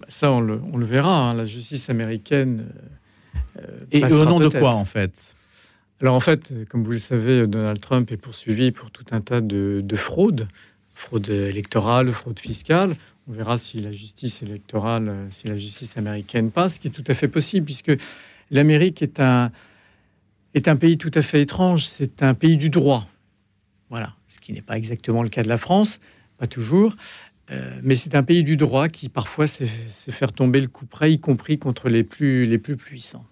Ça, 0.07 0.31
on 0.31 0.41
le, 0.41 0.85
verra. 0.85 1.29
Hein. 1.29 1.33
La 1.33 1.45
justice 1.45 1.89
américaine. 1.89 2.67
Euh, 3.59 3.85
et 3.91 4.03
au 4.03 4.25
nom 4.25 4.39
de 4.39 4.49
quoi, 4.49 4.73
en 4.73 4.85
fait? 4.85 5.35
Alors 6.01 6.15
en 6.15 6.19
fait, 6.19 6.51
comme 6.69 6.83
vous 6.83 6.91
le 6.91 6.97
savez, 6.97 7.47
Donald 7.47 7.79
Trump 7.79 8.11
est 8.11 8.17
poursuivi 8.17 8.71
pour 8.71 8.91
tout 8.91 9.05
un 9.11 9.21
tas 9.21 9.39
de, 9.39 9.83
fraudes, 9.95 10.47
fraude 10.93 11.29
électorale, 11.29 12.11
fraude 12.11 12.37
fiscale. 12.37 12.95
On 13.29 13.31
verra 13.31 13.57
si 13.57 13.79
la 13.79 13.91
justice 13.91 14.43
électorale, 14.43 15.27
si 15.31 15.47
la 15.47 15.55
justice 15.55 15.97
américaine 15.97 16.51
passe, 16.51 16.75
ce 16.75 16.79
qui 16.81 16.89
est 16.89 16.91
tout 16.91 17.03
à 17.07 17.13
fait 17.13 17.29
possible, 17.29 17.65
puisque 17.65 17.93
l'Amérique 18.51 19.01
est 19.01 19.19
un, 19.21 19.51
est 20.53 20.67
un 20.67 20.75
pays 20.75 20.97
tout 20.97 21.11
à 21.13 21.21
fait 21.21 21.41
étrange. 21.41 21.85
C'est 21.85 22.21
un 22.21 22.33
pays 22.33 22.57
du 22.57 22.69
droit. 22.69 23.07
Voilà, 23.89 24.13
ce 24.27 24.39
qui 24.39 24.51
n'est 24.51 24.61
pas 24.61 24.77
exactement 24.77 25.23
le 25.23 25.29
cas 25.29 25.43
de 25.43 25.47
la 25.47 25.57
France, 25.57 26.01
pas 26.37 26.47
toujours. 26.47 26.93
Euh, 27.51 27.79
mais 27.83 27.95
c'est 27.95 28.15
un 28.15 28.23
pays 28.23 28.43
du 28.43 28.57
droit 28.57 28.89
qui 28.89 29.09
parfois 29.09 29.47
sait, 29.47 29.65
faire 29.65 30.31
tomber 30.31 30.61
le 30.61 30.67
coup 30.67 30.85
près, 30.85 31.13
y 31.13 31.19
compris 31.19 31.59
contre 31.59 31.89
les 31.89 32.03
plus, 32.03 32.45
les 32.45 32.57
plus 32.57 32.75
puissants. 32.75 33.25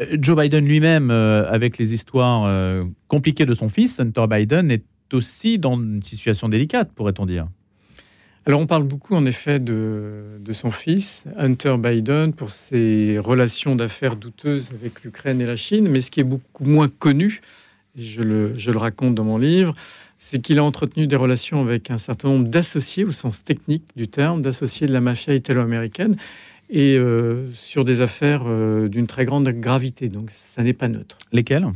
Euh, 0.00 0.16
Joe 0.20 0.36
Biden 0.36 0.64
lui-même, 0.64 1.10
euh, 1.10 1.50
avec 1.50 1.78
les 1.78 1.94
histoires 1.94 2.44
euh, 2.44 2.84
compliquées 3.08 3.46
de 3.46 3.54
son 3.54 3.68
fils, 3.68 4.00
Hunter 4.00 4.26
Biden, 4.28 4.70
est 4.70 4.84
aussi 5.12 5.58
dans 5.58 5.74
une 5.74 6.02
situation 6.02 6.48
délicate, 6.48 6.90
pourrait-on 6.92 7.26
dire. 7.26 7.46
Alors 8.44 8.60
on 8.60 8.66
parle 8.66 8.82
beaucoup 8.82 9.14
en 9.14 9.24
effet 9.24 9.60
de, 9.60 10.40
son 10.52 10.72
fils, 10.72 11.26
Hunter 11.36 11.76
Biden, 11.78 12.32
pour 12.32 12.50
ses 12.50 13.18
relations 13.18 13.76
d'affaires 13.76 14.16
douteuses 14.16 14.72
avec 14.72 15.04
l'Ukraine 15.04 15.40
et 15.40 15.44
la 15.44 15.54
Chine, 15.54 15.88
mais 15.88 16.00
ce 16.00 16.10
qui 16.10 16.18
est 16.18 16.24
beaucoup 16.24 16.64
moins 16.64 16.88
connu, 16.88 17.40
et 17.96 18.02
je 18.02 18.20
le, 18.20 18.58
je 18.58 18.72
le 18.72 18.78
raconte 18.78 19.14
dans 19.14 19.22
mon 19.22 19.38
livre, 19.38 19.76
c'est 20.24 20.38
qu'il 20.38 20.60
a 20.60 20.64
entretenu 20.64 21.08
des 21.08 21.16
relations 21.16 21.60
avec 21.60 21.90
un 21.90 21.98
certain 21.98 22.28
nombre 22.28 22.48
d'associés, 22.48 23.02
au 23.02 23.10
sens 23.10 23.42
technique 23.42 23.82
du 23.96 24.06
terme, 24.06 24.40
d'associés 24.40 24.86
de 24.86 24.92
la 24.92 25.00
mafia 25.00 25.34
italo-américaine, 25.34 26.14
et 26.70 26.96
euh, 26.96 27.52
sur 27.54 27.84
des 27.84 28.00
affaires 28.02 28.44
euh, 28.46 28.86
d'une 28.86 29.08
très 29.08 29.24
grande 29.24 29.48
gravité. 29.48 30.08
Donc 30.08 30.30
ça 30.30 30.62
n'est 30.62 30.74
pas 30.74 30.86
neutre. 30.86 31.18
Lesquelles? 31.32 31.66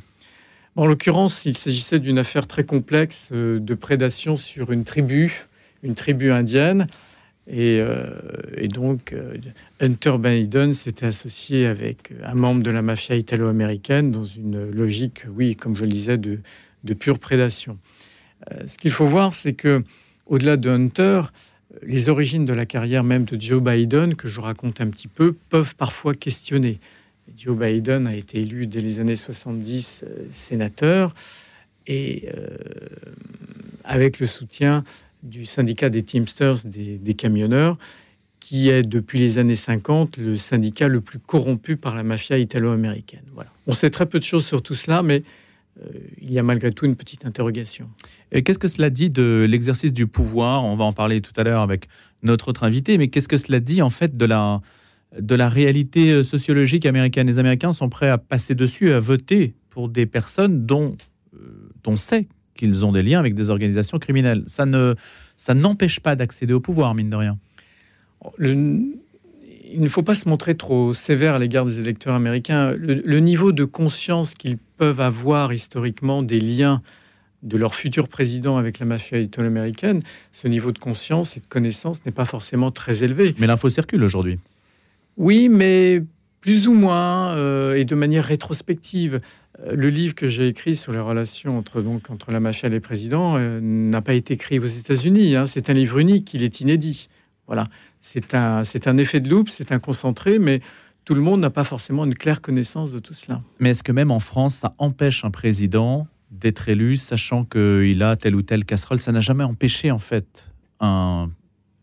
En 0.77 0.87
l'occurrence, 0.87 1.45
il 1.45 1.59
s'agissait 1.59 1.99
d'une 1.99 2.21
affaire 2.21 2.47
très 2.47 2.63
complexe 2.63 3.31
euh, 3.33 3.59
de 3.59 3.75
prédation 3.75 4.37
sur 4.37 4.71
une 4.71 4.85
tribu, 4.85 5.45
une 5.83 5.97
tribu 5.97 6.31
indienne. 6.31 6.87
Et, 7.49 7.81
donc, 8.69 9.15
Hunter 9.81 10.17
Biden 10.19 10.73
s'était 10.73 11.07
associé 11.07 11.67
avec 11.67 12.13
un 12.25 12.35
membre 12.35 12.63
de 12.65 12.71
la 12.71 12.83
mafia 12.83 13.15
italo-américaine 13.15 14.11
dans 14.11 14.25
une 14.25 14.69
logique, 14.71 15.23
oui, 15.33 15.55
comme 15.55 15.77
je 15.77 15.85
le 15.85 15.91
disais, 15.91 16.19
de, 16.19 16.41
de 16.83 16.95
pure 16.95 17.21
prédation. 17.21 17.79
Ce 18.67 18.79
qu'il 18.79 18.91
faut 18.91 19.07
voir, 19.07 19.35
c'est 19.35 19.55
que 19.55 19.83
au-delà 20.27 20.57
de 20.57 20.69
Hunter, 20.71 21.23
les 21.83 22.09
origines 22.09 22.45
de 22.45 22.53
la 22.53 22.67
carrière 22.67 23.05
même 23.05 23.25
de 23.25 23.41
Joe 23.41 23.63
Biden, 23.63 24.15
que 24.15 24.29
je 24.29 24.41
raconte 24.41 24.81
un 24.81 24.89
petit 24.89 25.09
peu, 25.09 25.33
peuvent 25.33 25.75
parfois 25.75 26.15
questionner. 26.15 26.79
Joe 27.37 27.59
Biden 27.59 28.07
a 28.07 28.15
été 28.15 28.41
élu 28.41 28.67
dès 28.67 28.81
les 28.81 28.99
années 28.99 29.17
70 29.17 30.05
euh, 30.05 30.27
sénateur 30.31 31.15
et 31.87 32.29
euh, 32.37 32.57
avec 33.85 34.21
le 34.21 34.27
soutien 34.27 34.85
du 35.23 35.45
syndicat 35.45 35.91
des 35.91 36.03
Teamsters, 36.03 36.65
des, 36.65 37.15
camionneurs, 37.15 37.79
qui 38.39 38.69
est 38.69 38.85
depuis 38.85 39.19
les 39.19 39.39
années 39.39 39.57
50 39.57 40.19
le 40.19 40.37
syndicat 40.37 40.87
le 40.89 41.01
plus 41.01 41.19
corrompu 41.19 41.77
par 41.77 41.97
la 41.97 42.05
mafia 42.05 42.39
italo-américaine. 42.39 43.25
Voilà. 43.35 43.51
On 43.67 43.73
sait 43.73 43.91
très 43.91 44.07
peu 44.07 44.19
de 44.19 44.25
choses 44.25 44.47
sur 44.47 44.63
tout 44.63 44.77
cela, 44.77 45.03
mais 45.03 45.17
euh, 45.17 45.23
il 46.21 46.33
y 46.33 46.39
a 46.39 46.43
malgré 46.43 46.73
tout 46.73 46.87
une 46.87 46.97
petite 46.97 47.27
interrogation. 47.27 47.89
Et 48.33 48.43
qu'est-ce 48.43 48.59
que 48.59 48.69
cela 48.69 48.91
dit 48.91 49.11
de 49.11 49.47
l'exercice 49.49 49.93
du 49.93 50.07
pouvoir? 50.07 50.65
On 50.65 50.77
va 50.77 50.85
en 50.85 50.93
parler 50.93 51.21
tout 51.21 51.33
à 51.37 51.45
l'heure 51.45 51.61
avec 51.61 51.89
notre 52.23 52.49
autre 52.49 52.65
invité, 52.65 52.99
mais 52.99 53.09
qu'est-ce 53.09 53.29
que 53.29 53.37
cela 53.37 53.61
dit 53.61 53.83
en 53.83 53.91
fait 53.91 54.17
de 54.17 54.25
la, 54.25 54.61
de 55.19 55.35
la 55.35 55.49
réalité 55.49 56.13
euh, 56.13 56.23
sociologique 56.23 56.87
américaine? 56.87 57.27
Les 57.27 57.39
Américains 57.39 57.73
sont 57.73 57.89
prêts 57.89 58.09
à 58.09 58.19
passer 58.19 58.55
dessus, 58.55 58.93
à 58.93 59.01
voter 59.01 59.55
pour 59.71 59.89
des 59.89 60.07
personnes 60.07 60.65
dont 60.65 60.97
euh, 61.35 61.71
on 61.87 61.97
sait 61.97 62.27
qu'ils 62.57 62.87
ont 62.87 62.93
des 62.93 63.03
liens 63.03 63.19
avec 63.19 63.35
des 63.35 63.51
organisations 63.51 63.99
criminelles. 63.99 64.43
Ça 64.47 64.65
ne 64.67 64.95
ça 65.37 65.55
n'empêche 65.55 66.01
pas 66.01 66.17
d'accéder 66.17 66.55
au 66.55 66.61
pouvoir, 66.61 66.95
mine 66.95 67.11
de 67.11 67.17
rien. 67.17 67.39
il 68.41 69.81
ne 69.81 69.89
faut 69.89 70.03
pas 70.03 70.15
se 70.15 70.29
montrer 70.29 70.57
trop 70.57 70.95
sévère 70.95 71.35
à 71.35 71.39
l'égard 71.39 71.67
des 71.67 71.79
électeurs 71.79 72.15
américains. 72.15 72.73
Le, 72.73 73.21
niveau 73.21 73.53
de 73.53 73.65
conscience 73.65 74.35
qu'ils 74.35 74.57
peuvent 74.77 75.01
avoir 75.01 75.53
historiquement 75.53 76.23
des 76.23 76.41
liens 76.41 76.83
de 77.43 77.57
leur 77.57 77.75
futur 77.75 78.09
président 78.09 78.57
avec 78.57 78.79
la 78.79 78.87
mafia 78.87 79.19
italo-américaine, 79.19 80.03
ce 80.33 80.49
niveau 80.49 80.73
de 80.73 80.79
conscience 80.79 81.37
et 81.37 81.41
de 81.41 81.47
connaissance 81.47 82.05
n'est 82.05 82.13
pas 82.13 82.25
forcément 82.25 82.71
très 82.71 83.05
élevé. 83.05 83.35
Mais 83.39 83.47
l'info 83.47 83.69
circule 83.69 84.03
aujourd'hui. 84.03 84.39
Oui, 85.17 85.49
mais 85.49 86.03
plus 86.41 86.69
ou 86.69 86.75
moins 86.75 87.35
euh, 87.37 87.75
et 87.75 87.85
de 87.85 87.95
manière 87.95 88.25
rétrospective. 88.25 89.21
Euh, 89.67 89.75
le 89.75 89.91
livre 89.91 90.15
que 90.15 90.29
j'ai 90.29 90.49
écrit 90.49 90.77
sur 90.77 90.93
les 90.93 91.01
relations 91.01 91.59
entre, 91.59 91.83
donc, 91.83 92.11
entre 92.11 92.31
la 92.31 92.41
mafia 92.41 92.69
et 92.69 92.71
les 92.71 92.81
présidents 92.81 93.37
euh, 93.37 93.61
n'a 93.61 94.01
pas 94.01 94.15
été 94.15 94.35
écrit 94.35 94.59
aux 94.59 94.67
États-Unis. 94.67 95.37
Hein. 95.37 95.47
C'est 95.47 95.71
un 95.71 95.73
livre 95.73 95.99
unique, 95.99 96.35
il 96.35 96.43
est 96.43 96.61
inédit. 96.61 97.09
Voilà, 97.47 97.69
c'est 98.01 98.35
un, 98.35 98.65
c'est 98.65 98.87
un 98.87 98.99
effet 98.99 99.21
de 99.21 99.29
loupe, 99.29 99.51
c'est 99.51 99.73
un 99.73 99.79
concentré, 99.79 100.39
mais 100.39 100.61
tout 101.07 101.15
le 101.15 101.23
monde 101.23 101.41
n'a 101.41 101.51
pas 101.51 101.65
forcément 101.65 102.05
une 102.05 102.15
claire 102.15 102.43
connaissance 102.43 102.93
de 102.93 102.99
tout 102.99 103.15
cela. 103.15 103.41
Mais 103.61 103.71
est-ce 103.71 103.85
que 103.85 103.93
même 103.93 104.11
en 104.11 104.19
France, 104.19 104.57
ça 104.57 104.75
empêche 104.77 105.25
un 105.25 105.31
président 105.31 106.09
d'être 106.33 106.69
élu, 106.69 106.97
sachant 106.97 107.45
qu'il 107.45 108.03
a 108.03 108.17
telle 108.17 108.35
ou 108.35 108.43
telle 108.43 108.65
casserole? 108.65 109.01
Ça 109.01 109.13
n'a 109.13 109.21
jamais 109.21 109.45
empêché, 109.45 109.93
en 109.93 110.01
fait, 110.01 110.51
un, 110.81 111.31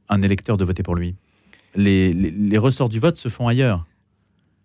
un 0.09 0.21
électeur 0.21 0.57
de 0.57 0.65
voter 0.65 0.83
pour 0.83 0.95
lui. 0.95 1.15
Les, 1.73 2.11
les, 2.11 2.31
les 2.31 2.57
ressorts 2.57 2.89
du 2.89 2.99
vote 2.99 3.15
se 3.15 3.29
font 3.29 3.47
ailleurs. 3.47 3.87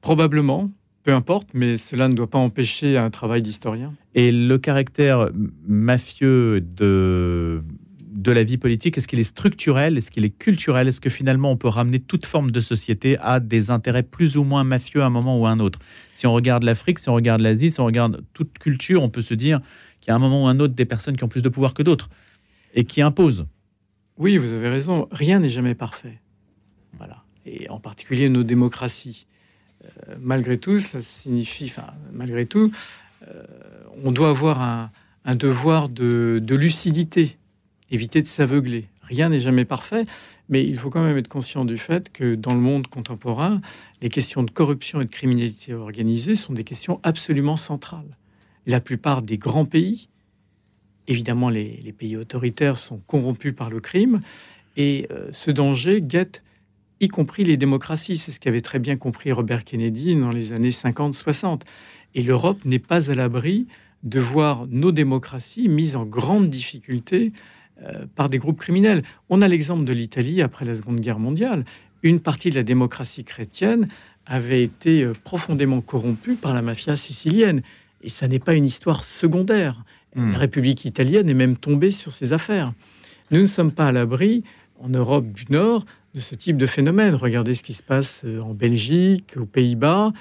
Probablement, 0.00 0.70
peu 1.04 1.12
importe, 1.12 1.48
mais 1.54 1.76
cela 1.76 2.08
ne 2.08 2.14
doit 2.14 2.28
pas 2.28 2.38
empêcher 2.38 2.98
un 2.98 3.10
travail 3.10 3.42
d'historien. 3.42 3.94
Et 4.16 4.32
le 4.32 4.58
caractère 4.58 5.30
mafieux 5.68 6.60
de, 6.60 7.62
de 8.10 8.32
la 8.32 8.44
vie 8.44 8.58
politique, 8.58 8.96
est-ce 8.98 9.06
qu'il 9.06 9.18
est 9.18 9.24
structurel? 9.24 9.98
Est-ce 9.98 10.10
qu'il 10.10 10.24
est 10.24 10.36
culturel? 10.36 10.88
Est-ce 10.88 11.00
que 11.00 11.10
finalement 11.10 11.50
on 11.50 11.56
peut 11.56 11.68
ramener 11.68 12.00
toute 12.00 12.26
forme 12.26 12.50
de 12.50 12.60
société 12.60 13.18
à 13.18 13.40
des 13.40 13.70
intérêts 13.70 14.02
plus 14.02 14.36
ou 14.36 14.44
moins 14.44 14.64
mafieux 14.64 15.02
à 15.02 15.06
un 15.06 15.10
moment 15.10 15.38
ou 15.38 15.46
à 15.46 15.50
un 15.50 15.60
autre? 15.60 15.78
Si 16.10 16.26
on 16.26 16.32
regarde 16.32 16.62
l'Afrique, 16.62 16.98
si 16.98 17.08
on 17.08 17.14
regarde 17.14 17.40
l'Asie, 17.40 17.70
si 17.70 17.80
on 17.80 17.84
regarde 17.84 18.24
toute 18.32 18.58
culture, 18.58 19.02
on 19.02 19.10
peut 19.10 19.20
se 19.20 19.34
dire 19.34 19.60
qu'il 20.00 20.10
y 20.10 20.12
a 20.12 20.16
un 20.16 20.18
moment 20.18 20.44
ou 20.44 20.48
un 20.48 20.58
autre 20.60 20.74
des 20.74 20.86
personnes 20.86 21.16
qui 21.16 21.24
ont 21.24 21.28
plus 21.28 21.42
de 21.42 21.48
pouvoir 21.48 21.74
que 21.74 21.82
d'autres 21.82 22.08
et 22.74 22.84
qui 22.84 23.02
imposent. 23.02 23.46
Oui, 24.16 24.36
vous 24.36 24.50
avez 24.52 24.68
raison. 24.68 25.08
Rien 25.12 25.38
n'est 25.38 25.48
jamais 25.48 25.74
parfait. 25.74 26.20
Voilà. 26.96 27.22
Et 27.46 27.68
en 27.68 27.78
particulier 27.78 28.28
nos 28.28 28.42
démocraties. 28.42 29.26
Euh, 29.84 30.16
malgré 30.20 30.58
tout, 30.58 30.80
ça 30.80 31.00
signifie, 31.02 31.66
enfin, 31.66 31.92
malgré 32.12 32.46
tout, 32.46 32.72
euh, 33.26 33.44
on 34.04 34.12
doit 34.12 34.30
avoir 34.30 34.60
un, 35.24 35.34
devoir 35.34 35.88
de, 35.88 36.42
lucidité, 36.48 37.36
éviter 37.90 38.22
de 38.22 38.28
s'aveugler. 38.28 38.88
Rien 39.02 39.30
n'est 39.30 39.40
jamais 39.40 39.64
parfait, 39.64 40.04
mais 40.48 40.64
il 40.64 40.78
faut 40.78 40.90
quand 40.90 41.02
même 41.02 41.16
être 41.16 41.28
conscient 41.28 41.64
du 41.64 41.78
fait 41.78 42.12
que 42.12 42.34
dans 42.34 42.54
le 42.54 42.60
monde 42.60 42.86
contemporain, 42.88 43.60
les 44.02 44.10
questions 44.10 44.42
de 44.42 44.50
corruption 44.50 45.00
et 45.00 45.04
de 45.04 45.10
criminalité 45.10 45.74
organisée 45.74 46.34
sont 46.34 46.52
des 46.52 46.64
questions 46.64 47.00
absolument 47.02 47.56
centrales. 47.56 48.16
La 48.66 48.80
plupart 48.80 49.22
des 49.22 49.38
grands 49.38 49.64
pays, 49.64 50.08
évidemment 51.06 51.48
les, 51.48 51.94
pays 51.96 52.16
autoritaires, 52.16 52.76
sont 52.76 53.00
corrompus 53.06 53.54
par 53.54 53.70
le 53.70 53.80
crime, 53.80 54.20
et 54.76 55.08
euh, 55.10 55.28
ce 55.32 55.50
danger 55.50 56.02
guette 56.02 56.42
y 57.00 57.08
compris 57.08 57.44
les 57.44 57.56
démocraties. 57.56 58.16
C'est 58.16 58.32
ce 58.32 58.40
qu'avait 58.40 58.60
très 58.60 58.78
bien 58.78 58.96
compris 58.96 59.32
Robert 59.32 59.64
Kennedy 59.64 60.14
dans 60.16 60.32
les 60.32 60.52
années 60.52 60.70
50-60. 60.70 61.62
Et 62.14 62.22
l'Europe 62.22 62.64
n'est 62.64 62.78
pas 62.78 63.10
à 63.10 63.14
l'abri 63.14 63.66
de 64.02 64.20
voir 64.20 64.66
nos 64.68 64.92
démocraties 64.92 65.68
mises 65.68 65.96
en 65.96 66.04
grande 66.04 66.48
difficulté 66.50 67.32
euh, 67.82 68.06
par 68.14 68.28
des 68.28 68.38
groupes 68.38 68.58
criminels. 68.58 69.02
On 69.28 69.42
a 69.42 69.48
l'exemple 69.48 69.84
de 69.84 69.92
l'Italie 69.92 70.42
après 70.42 70.64
la 70.64 70.74
Seconde 70.74 71.00
Guerre 71.00 71.18
mondiale. 71.18 71.64
Une 72.02 72.20
partie 72.20 72.50
de 72.50 72.56
la 72.56 72.62
démocratie 72.62 73.24
chrétienne 73.24 73.88
avait 74.26 74.62
été 74.62 75.02
euh, 75.02 75.12
profondément 75.24 75.80
corrompue 75.80 76.34
par 76.34 76.54
la 76.54 76.62
mafia 76.62 76.96
sicilienne. 76.96 77.62
Et 78.02 78.08
ça 78.08 78.28
n'est 78.28 78.38
pas 78.38 78.54
une 78.54 78.66
histoire 78.66 79.02
secondaire. 79.04 79.84
Hmm. 80.14 80.32
La 80.32 80.38
République 80.38 80.84
italienne 80.84 81.28
est 81.28 81.34
même 81.34 81.56
tombée 81.56 81.90
sur 81.90 82.12
ses 82.12 82.32
affaires. 82.32 82.72
Nous 83.30 83.40
ne 83.40 83.46
sommes 83.46 83.72
pas 83.72 83.88
à 83.88 83.92
l'abri, 83.92 84.44
en 84.80 84.88
Europe 84.88 85.32
du 85.32 85.46
Nord, 85.50 85.84
de 86.14 86.20
ce 86.20 86.34
type 86.34 86.56
de 86.56 86.66
phénomène. 86.66 87.14
Regardez 87.14 87.54
ce 87.54 87.62
qui 87.62 87.74
se 87.74 87.82
passe 87.82 88.22
euh, 88.24 88.40
en 88.40 88.54
Belgique, 88.54 89.34
aux 89.36 89.46
Pays-Bas. 89.46 90.12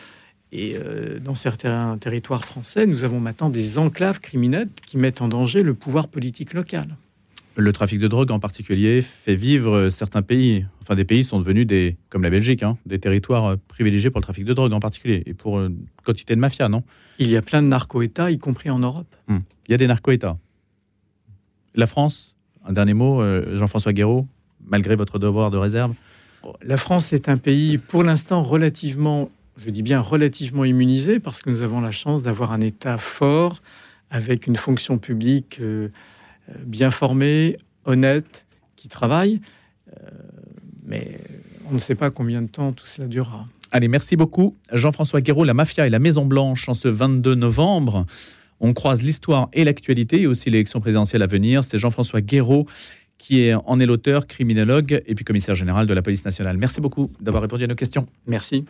Et 0.52 0.76
euh, 0.76 1.20
dans 1.20 1.36
certains 1.36 1.98
territoires 1.98 2.46
français, 2.46 2.86
nous 2.86 3.04
avons 3.04 3.20
maintenant 3.20 3.50
des 3.50 3.78
enclaves 3.78 4.20
criminelles 4.20 4.70
qui 4.86 4.98
mettent 4.98 5.22
en 5.22 5.28
danger 5.28 5.62
le 5.62 5.74
pouvoir 5.74 6.08
politique 6.08 6.54
local. 6.54 6.96
Le 7.60 7.74
trafic 7.74 7.98
de 7.98 8.08
drogue 8.08 8.30
en 8.30 8.40
particulier 8.40 9.02
fait 9.02 9.36
vivre 9.36 9.90
certains 9.90 10.22
pays. 10.22 10.68
Enfin, 10.84 10.94
des 10.94 11.06
pays 11.06 11.24
sont 11.24 11.40
devenus 11.40 11.66
des, 11.66 11.98
comme 12.10 12.22
la 12.22 12.30
Belgique, 12.30 12.62
hein, 12.62 12.78
des 12.86 13.00
territoires 13.00 13.58
privilégiés 13.68 14.12
pour 14.12 14.20
le 14.20 14.24
trafic 14.24 14.46
de 14.46 14.54
drogue 14.54 14.74
en 14.74 14.80
particulier 14.80 15.24
et 15.26 15.34
pour 15.34 15.60
une 15.60 15.80
quantité 16.04 16.36
de 16.36 16.40
mafia, 16.40 16.70
non? 16.70 16.84
Il 17.18 17.30
y 17.30 17.36
a 17.36 17.42
plein 17.42 17.64
de 17.64 17.68
narco-États, 17.68 18.30
y 18.30 18.38
compris 18.38 18.70
en 18.70 18.78
Europe. 18.78 19.08
Hmm. 19.28 19.40
Il 19.68 19.72
y 19.72 19.74
a 19.74 19.78
des 19.78 19.88
narco-États. 19.88 20.38
La 21.74 21.88
France, 21.88 22.36
un 22.64 22.74
dernier 22.74 22.94
mot, 22.94 23.22
euh, 23.22 23.58
Jean-François 23.58 23.92
Guéraud, 23.92 24.28
malgré 24.64 24.96
votre 24.96 25.18
devoir 25.18 25.50
de 25.50 25.58
réserve 25.58 25.94
La 26.62 26.78
France 26.78 27.12
est 27.12 27.28
un 27.28 27.38
pays, 27.38 27.80
pour 27.80 28.04
l'instant, 28.04 28.44
relativement, 28.44 29.30
je 29.58 29.72
dis 29.72 29.82
bien 29.82 30.00
relativement 30.00 30.64
immunisé, 30.64 31.20
parce 31.20 31.42
que 31.42 31.50
nous 31.50 31.64
avons 31.64 31.82
la 31.82 31.92
chance 31.92 32.22
d'avoir 32.22 32.52
un 32.52 32.62
État 32.62 33.00
fort, 33.00 33.64
avec 34.12 34.46
une 34.46 34.56
fonction 34.56 35.00
publique 35.00 35.58
euh, 35.60 35.88
euh, 35.88 35.90
bien 36.66 36.92
formée, 36.92 37.58
honnête, 37.86 38.46
qui 38.76 38.88
travaille. 38.88 39.42
Euh, 39.90 40.10
mais 40.86 41.20
on 41.70 41.74
ne 41.74 41.80
sait 41.80 41.96
pas 41.96 42.12
combien 42.12 42.42
de 42.42 42.48
temps 42.48 42.72
tout 42.72 42.88
cela 42.88 43.08
durera. 43.08 43.48
Allez, 43.72 43.88
merci 43.88 44.16
beaucoup. 44.16 44.56
Jean-François 44.72 45.22
Guéraud, 45.22 45.44
La 45.44 45.54
Mafia 45.54 45.88
et 45.88 45.90
la 45.90 46.00
Maison 46.00 46.26
Blanche 46.26 46.70
en 46.70 46.74
ce 46.74 46.88
22 46.88 47.36
novembre. 47.36 48.06
On 48.60 48.74
croise 48.74 49.04
l'histoire 49.04 49.50
et 49.54 49.64
l'actualité 49.64 50.22
et 50.22 50.28
aussi 50.28 50.50
l'élection 50.50 50.80
présidentielle 50.80 51.22
à 51.22 51.28
venir. 51.28 51.64
C'est 51.64 51.78
Jean-François 51.78 52.22
Guéraud 52.22 52.66
qui 53.18 53.42
est 53.42 53.54
en 53.54 53.80
est 53.80 53.86
l'auteur, 53.86 54.28
criminologue 54.28 55.02
et 55.06 55.16
puis 55.16 55.26
commissaire 55.26 55.56
général 55.56 55.88
de 55.88 55.94
la 55.94 56.02
police 56.02 56.24
nationale. 56.24 56.58
Merci 56.58 56.82
beaucoup 56.82 57.12
d'avoir 57.20 57.42
répondu 57.42 57.64
à 57.64 57.68
nos 57.68 57.76
questions. 57.76 58.08
Merci. 58.28 58.66